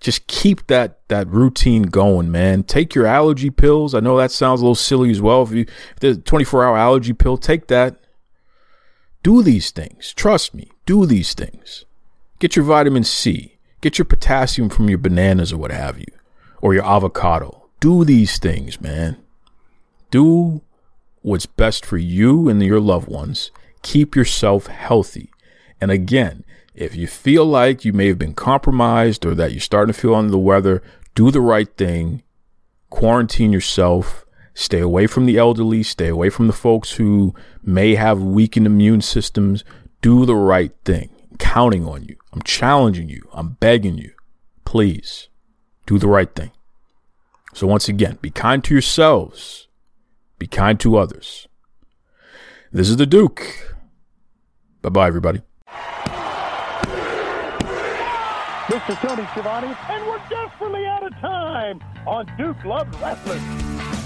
[0.00, 2.62] Just keep that that routine going, man.
[2.62, 3.94] Take your allergy pills.
[3.94, 5.42] I know that sounds a little silly as well.
[5.42, 7.96] If you if there's a 24 hour allergy pill, take that.
[9.22, 10.12] Do these things.
[10.12, 10.70] Trust me.
[10.84, 11.86] Do these things.
[12.38, 13.56] Get your vitamin C.
[13.80, 16.06] Get your potassium from your bananas or what have you,
[16.60, 17.68] or your avocado.
[17.80, 19.16] Do these things, man.
[20.10, 20.60] Do
[21.22, 23.50] what's best for you and your loved ones
[23.84, 25.30] keep yourself healthy.
[25.80, 29.92] And again, if you feel like you may have been compromised or that you're starting
[29.92, 30.82] to feel under the weather,
[31.14, 32.24] do the right thing.
[32.90, 34.24] Quarantine yourself.
[34.54, 35.84] Stay away from the elderly.
[35.84, 39.64] Stay away from the folks who may have weakened immune systems.
[40.00, 41.10] Do the right thing.
[41.30, 42.16] I'm counting on you.
[42.32, 43.28] I'm challenging you.
[43.32, 44.12] I'm begging you.
[44.64, 45.28] Please
[45.86, 46.50] do the right thing.
[47.52, 49.68] So, once again, be kind to yourselves,
[50.38, 51.46] be kind to others.
[52.72, 53.73] This is the Duke.
[54.84, 55.40] Bye bye, everybody.
[58.68, 64.03] This is Tony Schiavone, and we're desperately out of time on Duke Loves Wrestling.